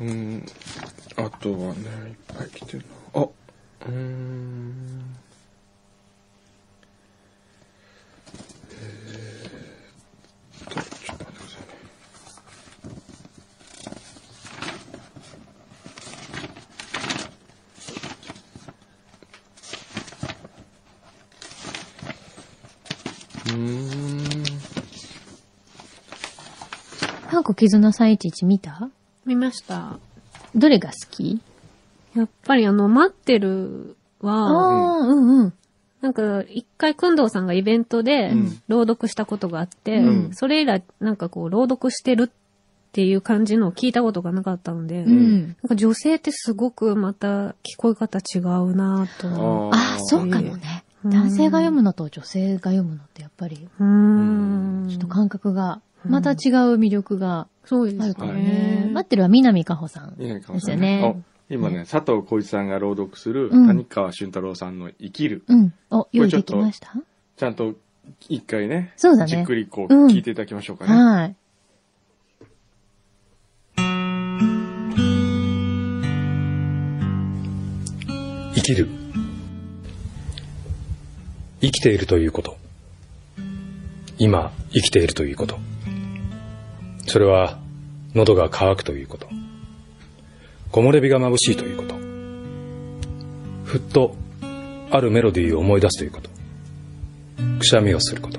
[0.00, 0.08] うん。
[0.08, 0.46] うん。
[1.16, 3.22] あとはね、いっぱい来てるな。
[3.22, 5.16] あ、うーん。
[8.78, 11.66] えーっと、ちょっと待ってください
[23.45, 23.45] ね。
[23.56, 24.44] うーん。
[27.30, 28.88] 韓国絆311見た？
[29.24, 29.98] 見ました。
[30.54, 31.40] どれが好き？
[32.14, 35.52] やっぱりあの、待ってるあは、あー、うんうん。
[36.00, 42.30] なんか、一回、くんどうさんがイベントでうん朗読したことがあって、うんそれ以来、なんかこう、朗読してるっ
[42.92, 45.42] ていう感じのを聞いたことがなかったので、うん。
[45.42, 49.70] なんか女性ってすごくまた聞こえ方違うなと。
[49.74, 50.84] ああ、そうかもね。
[51.08, 53.86] う男性が読むのと女性が読むのってやっぱり、うー
[54.86, 54.88] ん。
[54.88, 56.36] ちょっと感覚が、また違う
[56.76, 58.90] 魅力がそうですあるからはいね。
[58.92, 60.14] 待ってるは南かほさん。
[60.20, 61.02] いいねかもですよね。
[61.02, 65.44] お今ね、佐藤浩一さんが朗読するうん谷川俊太郎さんの生きる。
[65.48, 65.74] うん。
[65.90, 66.92] お、用意できました？
[67.36, 67.74] ちゃんと
[68.28, 70.92] 一回ね、そうだねじっくりこううん聞いていただきましょうかね。
[70.92, 71.36] はい。
[78.54, 79.05] 生きる。
[81.66, 82.56] 生きているということ。
[84.18, 85.58] 今、生きているということ。
[87.08, 87.58] それは、
[88.14, 89.26] 喉が渇くということ。
[90.70, 91.96] 木漏れ日が眩しいということ。
[93.64, 94.14] ふっと、
[94.92, 96.30] あるメロディーを思い出すということ。
[97.58, 98.38] くしゃみをすること。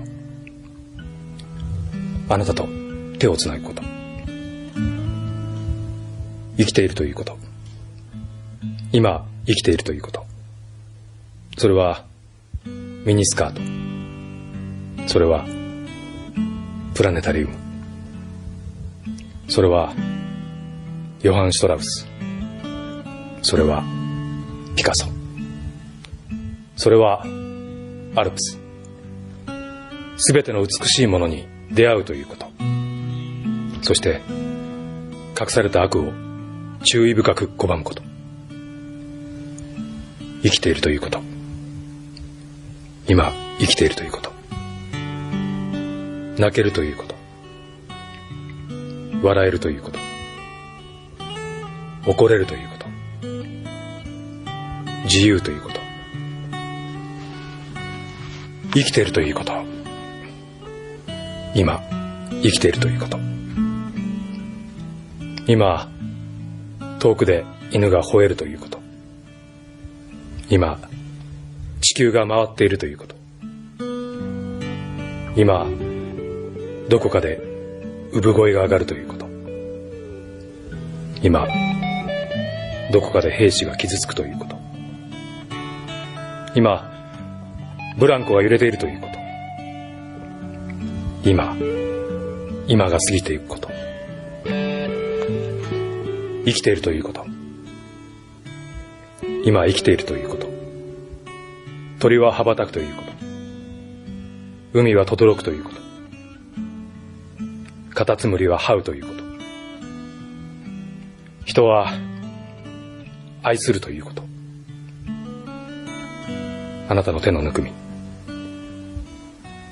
[2.29, 2.65] あなたと
[3.19, 3.81] 手をつなぐこと。
[6.57, 7.37] 生きているということ。
[8.93, 10.25] 今、生きているということ。
[11.57, 12.05] それは、
[13.07, 15.07] ミニスカート。
[15.07, 15.45] それは、
[16.93, 17.55] プラネタリウム。
[19.47, 19.93] それは、
[21.21, 22.05] ヨハン・シュトラウス。
[23.43, 23.81] それは、
[24.75, 25.07] ピカソ。
[26.75, 27.23] それは、
[28.13, 28.59] アルプス。
[30.17, 32.47] すべての美しいものに出会うということ。
[33.83, 34.19] そして、
[35.39, 36.11] 隠された悪を
[36.83, 38.03] 注意深く拒むこと。
[40.43, 41.36] 生きているということ。
[43.09, 44.31] 今、生きているということ。
[46.37, 47.15] 泣けるということ。
[49.25, 49.99] 笑えるということ。
[52.05, 52.85] 怒れるということ。
[55.05, 55.79] 自由ということ。
[58.73, 59.53] 生きているということ。
[61.55, 61.81] 今、
[62.43, 63.17] 生きているということ。
[65.47, 65.89] 今、
[66.99, 68.79] 遠くで犬が吠えるということ。
[70.49, 70.77] 今、
[71.97, 73.15] 球が回っているということ。
[75.35, 75.65] 今、
[76.89, 77.41] どこかで
[78.13, 79.25] 産声が上がるということ。
[81.23, 81.47] 今、
[82.91, 84.55] どこかで兵士が傷つくということ。
[86.53, 86.93] 今、
[87.97, 89.17] ブランコが揺れているということ。
[91.27, 91.57] 今、
[92.67, 93.69] 今が過ぎていくこと。
[96.45, 97.25] 生きているということ。
[99.45, 100.46] 今生きているということ。
[101.99, 103.11] 鳥は羽ばたくということ。
[104.73, 105.77] 海は轟くということ。
[107.95, 109.23] カタツムリは這うということ。
[111.45, 111.91] 人は
[113.41, 114.23] 愛するということ。
[116.89, 117.71] あなたの手のぬくみ。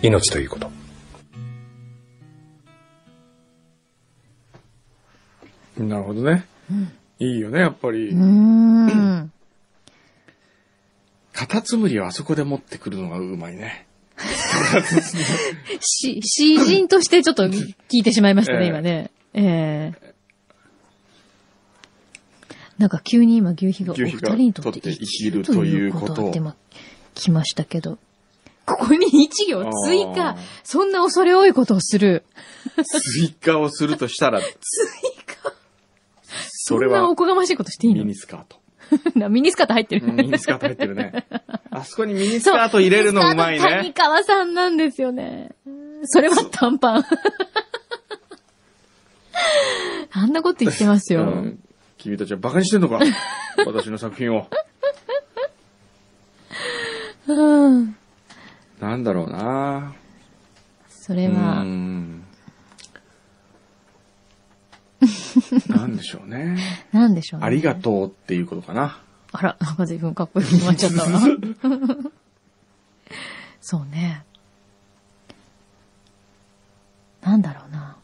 [0.01, 0.71] 命ということ。
[5.77, 6.45] なるほどね。
[7.19, 8.15] いいよね、やっぱりうー。
[8.17, 9.31] ん。
[11.45, 13.85] カタツムリはあそこで持ってくるのがうまいね。
[15.79, 19.11] し、詩人としてちょっと聞 いてしまいましたね、ええ今ね。
[19.33, 20.15] ええ
[22.79, 26.55] なんか急に今牛皮がお二人にとって生きるということということってま、
[27.13, 27.99] 来ましたけど。
[28.65, 30.37] ここに一行追あ加ー。
[30.63, 32.23] そんな恐れ多いことをする。
[33.15, 34.49] 追加をするとしたら、 追
[35.25, 35.53] 加
[36.27, 38.64] それはそんなおこがましいことしていいミのニスカート。
[39.15, 40.07] なミニスカート入ってる。
[40.07, 41.25] うんミニスカート入ってるね。
[41.71, 43.93] あそこにミニスカート入れるのうまいミニスカート谷ね。
[43.93, 45.51] 川さんなんですよね。
[46.03, 47.05] それは短パン。
[50.11, 51.21] あんなこと言ってますよ。
[51.21, 51.59] うん
[51.97, 52.99] 君たちはバカにしてんのか？
[53.65, 54.47] 私の作品を。
[57.27, 57.95] うん。
[58.79, 59.95] なんだろうな
[60.87, 62.14] それは、うん
[65.69, 66.57] なんでしょうね。
[66.91, 67.45] なんでしょうね。
[67.45, 68.99] ありがとうっていうことかな。
[69.31, 71.21] あら、なんか随分かっこよくなっちゃったわ。
[73.61, 74.23] そうね。
[77.21, 77.97] なんだろうな。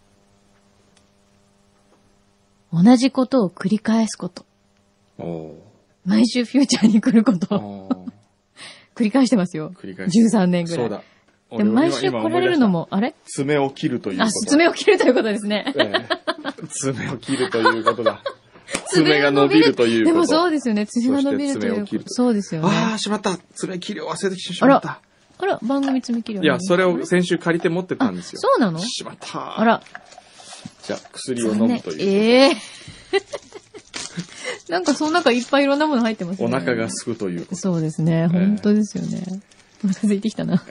[2.73, 4.45] 同じことを繰り返すこと。
[6.05, 7.57] 毎週フューチャーに来るこあと。
[7.57, 8.11] ー
[8.95, 9.71] 繰り返してますよ。
[9.75, 10.77] 繰り返し13年ぐらい。
[10.79, 11.03] そうだ。
[11.57, 13.13] でも毎週来られるのも、あれ？
[13.25, 14.27] 爪を切るということ。
[14.29, 15.65] あ、爪を切るということですね。
[15.77, 15.81] え
[16.17, 16.20] え
[16.69, 18.21] 爪を切るということだ。
[18.89, 20.13] 爪が伸びるということ。
[20.13, 20.85] でもそうですよね。
[20.87, 22.03] 爪が伸びるということ。
[22.07, 22.69] そうですよね。
[22.69, 23.37] ああ、しまった。
[23.55, 25.01] 爪切りを忘れてきてしまった。
[25.37, 28.39] あら、番組爪切りいや、それを先週借りて持ってたんですよ。
[28.39, 28.79] そうなの？
[28.79, 29.59] しまった。
[29.59, 29.65] あ。
[29.65, 29.81] ら、
[30.83, 32.01] じゃあ、薬を飲むという。
[32.01, 32.57] ええ
[34.69, 36.45] なんかその中いっぱいいろんなもの入ってますね。
[36.45, 37.55] お腹が空くということ。
[37.57, 38.27] そうですね。
[38.27, 39.23] 本当ですよね。
[39.83, 40.63] お腹空いてきたな。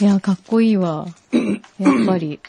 [0.00, 1.06] いや、かっこいいわ。
[1.78, 2.40] やっぱり。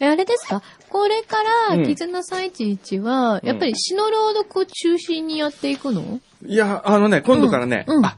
[0.00, 0.62] え、あれですか？
[0.88, 8.16] これから、うん絆311は、やっぱり詩の朗読を中心にやっていくの、いや、あのね、今度からね、うんうんあ、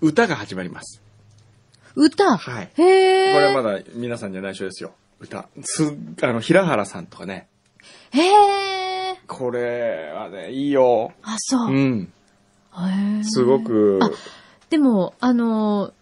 [0.00, 1.00] 歌が始まります。
[1.94, 2.36] 歌？
[2.36, 2.70] はい。
[2.76, 3.34] へー。
[3.34, 4.92] これはまだ皆さんには内緒ですよ。
[5.18, 5.48] 歌。
[5.62, 5.84] す、
[6.22, 7.48] あの、平原さんとかね。
[8.10, 9.16] へー。
[9.26, 11.12] これはね、いいよ。
[11.22, 11.72] あ、そうう。
[11.72, 12.12] ん。
[12.74, 14.10] へーすごく、あ
[14.68, 15.92] でも、あのー、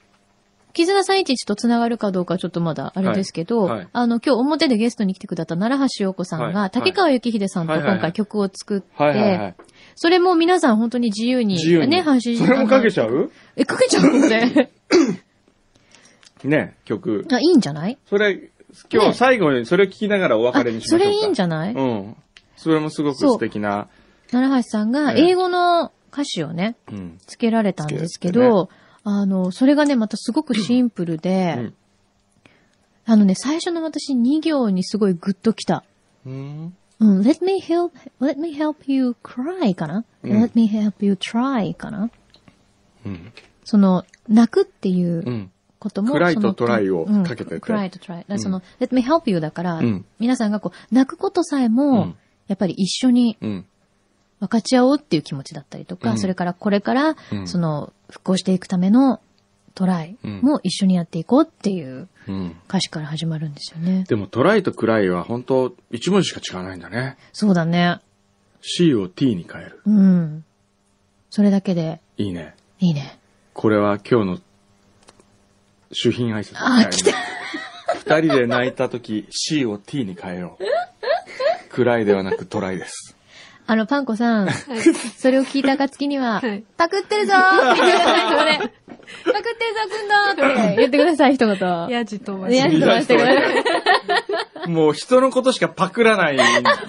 [0.74, 9.54] 絆311と繋がるかどうかちょっとまだあれですけど、はいはいあの、今日表でゲストに来てくださった奈良橋陽子さんが、はい竹川幸秀さんと今回曲を作って。
[9.94, 11.88] それも皆さん本当に自由に、自由に。
[11.88, 13.14] ね、配信それもかけちゃう？
[13.14, 14.28] うえ、かけちゃうの？
[14.28, 14.70] ね。
[16.42, 17.26] ね、曲。
[17.30, 17.96] あ、いいんじゃない？
[18.08, 18.50] それ、
[18.92, 21.04] 今ね日最後にそれを聞きながらお別れにしましょうか。
[21.06, 21.74] あそれいいんじゃない？
[21.74, 22.16] うん。
[22.56, 23.88] それもすごく素敵な。
[24.30, 27.18] 奈良橋さんがええ英語の歌詞をね、うん。
[27.26, 28.68] つけられたんですけど、
[29.04, 31.74] あの、それがね、またすごくシンプルで、うん
[33.06, 35.84] あのね、最初の私2行にすごいグッときた。
[36.24, 36.74] うん。
[37.00, 42.10] うん、let me help, let me help you cry かな、うん ?let me help you try かな？
[43.04, 43.32] うん。
[43.64, 45.50] その、泣くっていううん。
[45.78, 48.08] ことも、クライとそのトライをかけててうん、cry と try。
[48.08, 53.66] だからその、let me help you だから、うん皆さんがこう、泣くことさえも、うんやっぱり一緒にうん。
[54.40, 59.20] 分かち合おうっていう気持ちだったりとか、うんそれからこれから、うんその、復興していくための
[59.74, 62.56] トライも一緒にやっていこうっていううん。
[62.68, 64.04] 歌詞から始まるんですよね。
[64.08, 67.16] でもトライとクライは本当一文字しか違わないんだね。
[67.32, 67.98] そうだね。
[68.62, 69.82] C を T に変える。
[69.84, 70.44] うん。
[71.28, 72.54] それだけで、いいね。
[72.78, 73.18] いいね。
[73.52, 74.38] これは今日の
[75.92, 77.12] 主品挨拶あー来た
[77.94, 80.64] 二人で泣いた時 C を T に変えよう。
[81.68, 83.13] クライではなくトライです。
[83.66, 84.48] あの、パンコさん、
[85.16, 88.58] それを聞いた暁には、はいパクってるぞーって言ってください、それ。
[88.58, 91.88] パクってるぞ、くんだーって言ってください、一言。
[91.88, 92.70] やじ飛ばやし。
[92.72, 94.68] じ飛ばしてください。
[94.68, 96.38] もう人のことしかパクらないん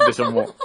[0.05, 0.55] でしょ、もう。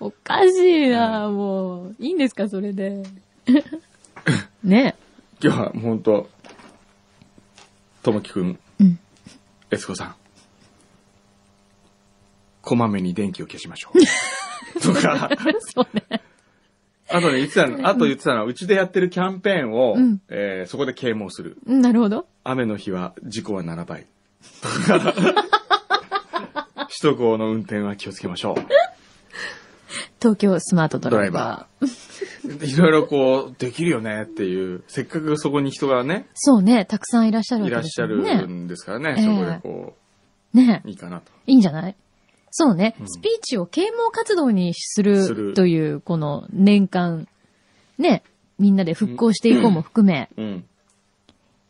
[0.00, 0.56] おかし
[0.86, 1.96] いなもう。
[1.98, 3.02] いいんですか、それで。
[4.62, 4.94] ね
[5.42, 6.28] 今日は本当
[8.02, 8.58] ともきくん
[9.70, 10.14] えつこさん、
[12.62, 13.98] こまめに電気を消しましょう。
[14.82, 16.22] とか、 そうね。
[17.08, 21.56] あとね、言ってたの、あと言ってたのは、うちでやってるキャンペーンを、うんえーそこで啓蒙する。
[21.66, 22.26] うんなるほど。
[22.44, 24.06] 雨の日は事故は7倍。
[24.62, 25.12] とか、
[26.88, 28.54] 首都高の運転は気をつけましょう。
[30.20, 31.50] 東京スマートドドライバライ
[31.80, 32.58] バー。
[32.58, 32.74] ー。
[32.74, 38.54] いろいろこう、できるよねっていう、せっかくそこに人がね、そうね、たくさんいらっしゃるわいけらっしゃるですよね。
[38.54, 39.96] んですからね、ええそこでこ
[40.52, 41.32] ねう、いいかなと。
[41.46, 41.96] いいんじゃない？
[42.62, 47.26] そうね、うんスピーチを啓蒙活動にすするるという、この年間、
[47.96, 48.22] ね、
[48.58, 50.64] みんなで復興していこうも含め、うん。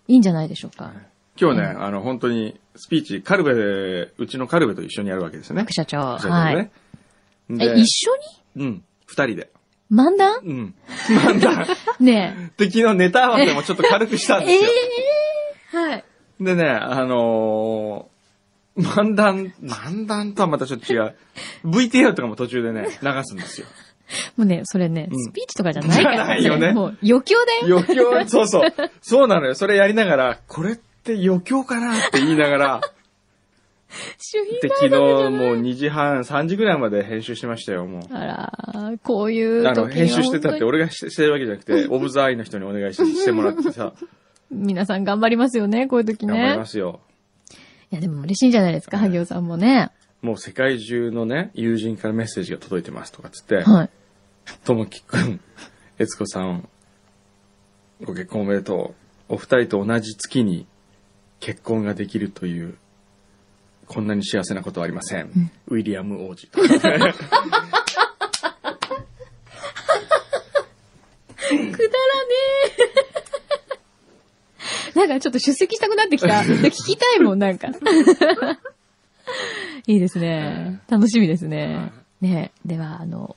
[0.08, 0.92] いいんじゃないでしょうか。
[1.40, 5.72] 今日ね、あの、本当に、スピーチ、カルベで、うちのカルベと一緒にやるわけですよね副。
[5.72, 6.18] 社長。
[6.18, 6.56] そうはい。
[6.56, 6.72] ね。
[7.50, 8.10] え、で一緒
[8.56, 8.64] に？
[8.64, 8.84] うん。
[9.06, 9.50] 二人で。
[9.92, 10.40] 漫談？
[10.42, 10.74] うん。
[11.24, 11.66] なんだ。
[12.00, 14.54] ねで、昨日ネタ合わせもちょっと軽くしたんえ。
[14.56, 14.70] えですよ。
[15.74, 16.04] えはい。
[16.40, 18.09] でね、あのー、
[18.82, 21.14] 漫談、漫談とはまたちょっと違う。
[21.64, 23.66] VTR とかも途中でね、流すんですよ。
[24.36, 27.78] もうね、それね、うんスピーチとかじゃないから、じゃないよねもう余興だよ。
[27.78, 28.72] 余興、そうそう。
[29.00, 29.54] そうなのよ。
[29.54, 32.80] それやりながら、これって余興かなって言いながら、
[34.18, 38.14] 主品で、昨日もう2時半、3時ぐらいまで編集してましたよ、もう。
[38.14, 46.66] あら、こういう時あの、に編集してたって俺がしてしてるわけじゃなくて、オブザアイの人にお願いしてしてもらってさ、当に皆さん頑張りますよね、こういう時頑張りねま。
[46.66, 47.00] すよ。
[47.92, 49.90] いや、でも嬉しいんじゃないですか、萩尾さんもね。
[50.22, 53.90] もう世界中のね、友人からメッセージが届いてますとかっつって、はい。
[54.64, 55.40] ともきくん、
[55.98, 56.68] えつこさん、
[58.02, 58.94] ご結婚おめでと
[59.28, 59.34] う。
[59.34, 60.66] お二人と同じ月に
[61.40, 62.76] 結婚ができるという、
[63.86, 65.50] こんなに幸せなことはありません。
[65.66, 66.46] ウィリアム王子。
[66.50, 67.14] くだらね
[72.96, 72.99] え。
[74.94, 76.40] なんかちょっと出席したくなってきた。
[76.42, 77.68] 聞きたいもん、なんか。
[79.86, 80.80] いいですね。
[80.88, 81.92] 楽しみですね。
[82.20, 83.36] ねでは、あの、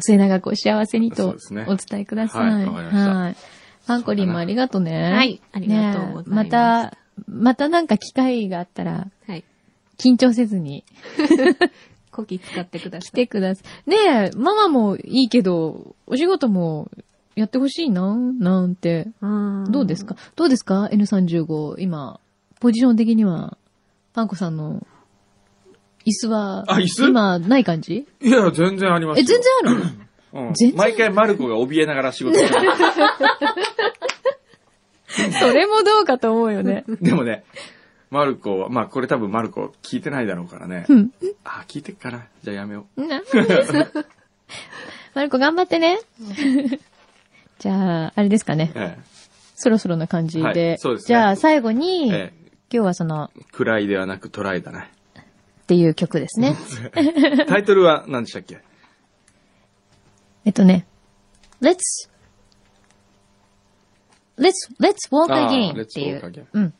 [0.00, 1.36] 末永くお幸せにと
[1.66, 2.52] お伝えください。
[2.52, 3.36] はいわかりましたはい
[3.86, 5.12] パンコリンもありがとうね。
[5.12, 6.96] はいありがとうございますねまた、
[7.28, 9.44] またなんか機会があったら、はい。
[9.98, 10.84] 緊張せずに
[12.10, 13.14] こき使ってくだ来さい。
[13.14, 13.90] てください。
[13.90, 16.90] ねえ、ママもいいけど、お仕事も
[17.34, 19.08] やってほしいな、なんて。
[19.68, 20.16] どうですか？
[20.36, 21.74] どうですか ?N35。
[21.78, 22.20] 今、
[22.60, 23.56] ポジション的には、
[24.12, 24.86] パンコさんの
[26.06, 27.08] 椅子は、あ椅子？
[27.08, 28.06] 今、ない感じ？
[28.20, 29.26] いや、全然ありますえ、よ。
[29.26, 29.82] 全然ある
[30.46, 32.66] うん全然毎回マルコが怯えながら仕事してる。
[35.38, 36.84] それもどうかと思うよね。
[37.00, 37.44] でもね、
[38.10, 40.86] マルコは、まあこれ多分マルコ聞いてないだろうからね。
[40.88, 41.10] うん。
[41.44, 42.24] あ、聞いてっかな。
[42.42, 43.22] じゃあやめよな
[45.14, 46.00] マルコ頑張ってね。
[47.64, 48.72] じゃあ、あれですかね。
[48.74, 48.98] え
[49.54, 50.44] そろそろな感じで。
[50.44, 54.90] はいそうですねじゃあ、最後に、ええ今日はその、え暗いではなくトライだね。
[55.62, 56.56] っていう曲ですね。
[57.48, 58.60] タイトルは何でしたっけ？
[60.44, 60.86] えっとね、
[61.62, 61.78] Let's,
[64.36, 66.46] Let's, Let's Walk Again っていう。
[66.52, 66.74] うん。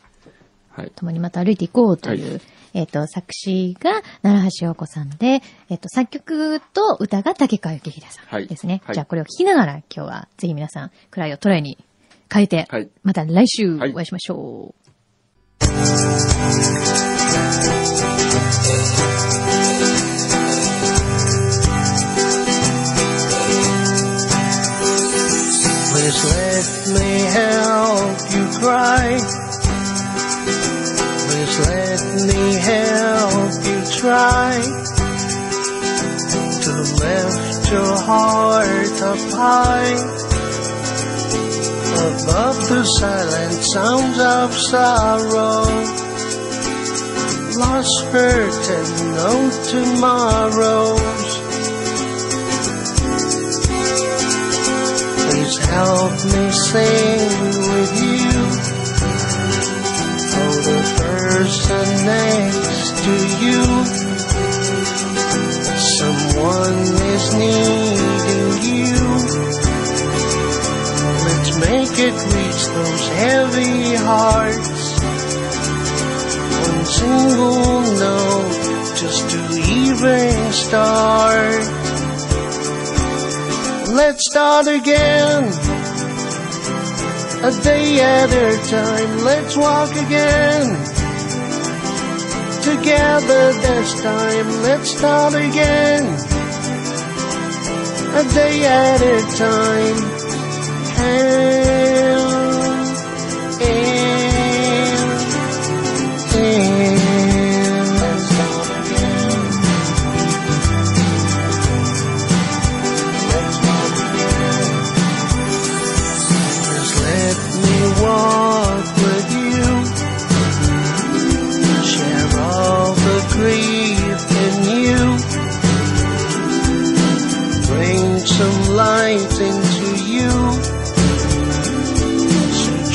[0.68, 0.92] はい。
[0.94, 2.40] 共にまた歩いていこうという、は
[2.74, 8.82] えっ、と、作詞が奈良橋陽子さんで、えっ、と、作曲と歌が竹川幸秀さはいんですね。
[8.84, 11.78] はいじゃあこれを聞きながら今日はぜひ皆さん、クライをトライに
[12.32, 14.84] 変えて、はいまた来週おはい会いしましょう。
[25.94, 26.66] Please let
[27.00, 29.43] me help you cry.
[31.44, 34.52] Please let me help you try
[36.64, 36.72] to
[37.04, 39.92] lift your heart up high
[42.08, 45.68] above the silent sounds of sorrow.
[47.60, 49.32] Lost hurt and no
[49.68, 51.00] tomorrows.
[55.28, 57.28] Please help me sing
[57.68, 58.13] with you.
[61.70, 63.62] Next to you.
[65.98, 66.78] Someone
[67.14, 68.94] is needing you.
[71.24, 74.82] Let's make it reach those heavy hearts.
[76.68, 79.38] One single note just to
[79.72, 81.64] even start.
[83.94, 85.44] Let's start again.
[87.44, 90.93] A day at a time, let's walk again.
[92.64, 96.04] Together this time, let's start again.
[98.16, 99.98] A day at a time.
[100.96, 101.63] Hand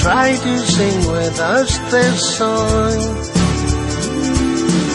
[0.09, 2.99] try to sing with us this song.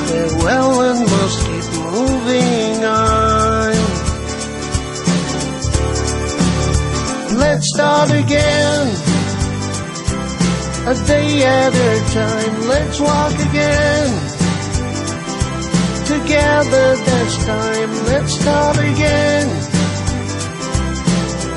[0.09, 3.75] Farewell and must keep moving on.
[7.43, 8.87] Let's start again.
[10.93, 14.11] A day at a time, let's walk again.
[16.12, 19.47] Together this time, let's start again.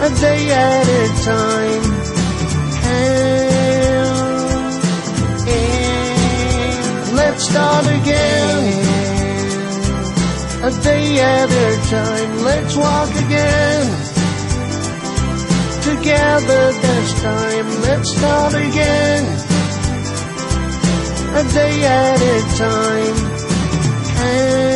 [0.06, 2.18] A day at a time.
[2.88, 3.17] Hand
[7.38, 8.64] Let's start again.
[10.64, 13.86] A day at a time, let's walk again.
[15.84, 19.24] Together this time, let's start again.
[21.36, 23.16] A day at a time.
[24.18, 24.67] Hand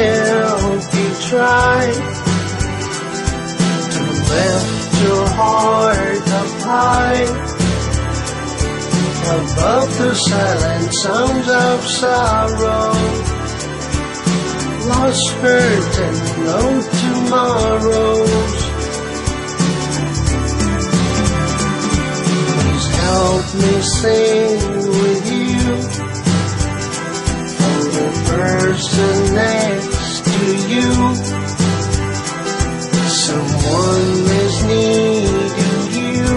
[0.00, 1.80] help you try
[3.94, 7.24] to lift your heart up high
[9.30, 12.92] above the silent sounds of sorrow.
[14.88, 16.60] Lost hurt and no
[17.00, 18.56] tomorrows.
[22.56, 24.99] Please help me sing
[28.40, 30.92] person next to you.
[33.26, 34.12] Someone
[34.44, 36.32] is needing you.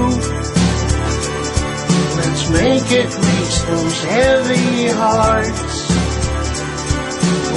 [2.20, 5.76] Let's make it reach those heavy hearts.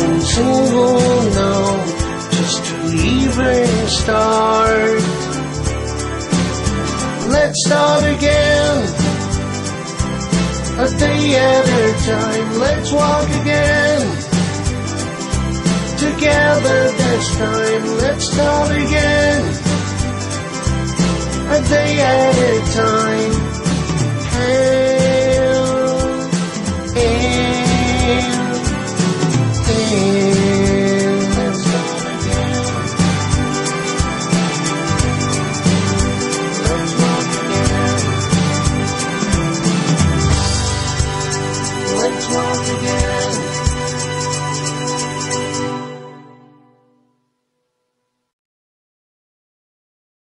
[0.02, 1.88] One single note
[2.36, 2.76] just to
[3.14, 5.02] even start.
[7.34, 8.78] Let's start again.
[10.78, 14.25] A day at a time, let's walk again.
[16.26, 19.42] Together this time, let's start again.
[21.52, 23.32] A day at a time.
[24.32, 24.85] Hand